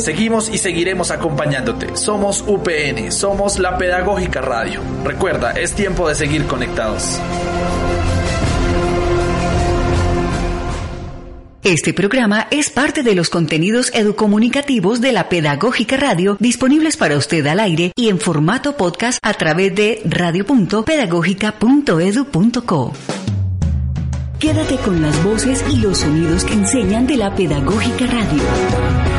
Seguimos 0.00 0.48
y 0.48 0.58
seguiremos 0.58 1.10
acompañándote. 1.10 1.94
Somos 1.96 2.42
UPN, 2.46 3.12
somos 3.12 3.58
la 3.58 3.76
Pedagógica 3.76 4.40
Radio. 4.40 4.80
Recuerda, 5.04 5.52
es 5.52 5.74
tiempo 5.74 6.08
de 6.08 6.14
seguir 6.14 6.46
conectados. 6.46 7.20
Este 11.62 11.92
programa 11.92 12.46
es 12.50 12.70
parte 12.70 13.02
de 13.02 13.14
los 13.14 13.28
contenidos 13.28 13.90
educomunicativos 13.92 15.02
de 15.02 15.12
la 15.12 15.28
Pedagógica 15.28 15.98
Radio 15.98 16.38
disponibles 16.40 16.96
para 16.96 17.18
usted 17.18 17.46
al 17.46 17.60
aire 17.60 17.92
y 17.96 18.08
en 18.08 18.18
formato 18.18 18.78
podcast 18.78 19.18
a 19.20 19.34
través 19.34 19.74
de 19.74 20.00
radio.pedagógica.edu.co. 20.06 22.92
Quédate 24.38 24.76
con 24.76 25.02
las 25.02 25.22
voces 25.22 25.62
y 25.70 25.80
los 25.80 25.98
sonidos 25.98 26.44
que 26.44 26.54
enseñan 26.54 27.06
de 27.06 27.18
la 27.18 27.34
Pedagógica 27.34 28.06
Radio. 28.06 29.09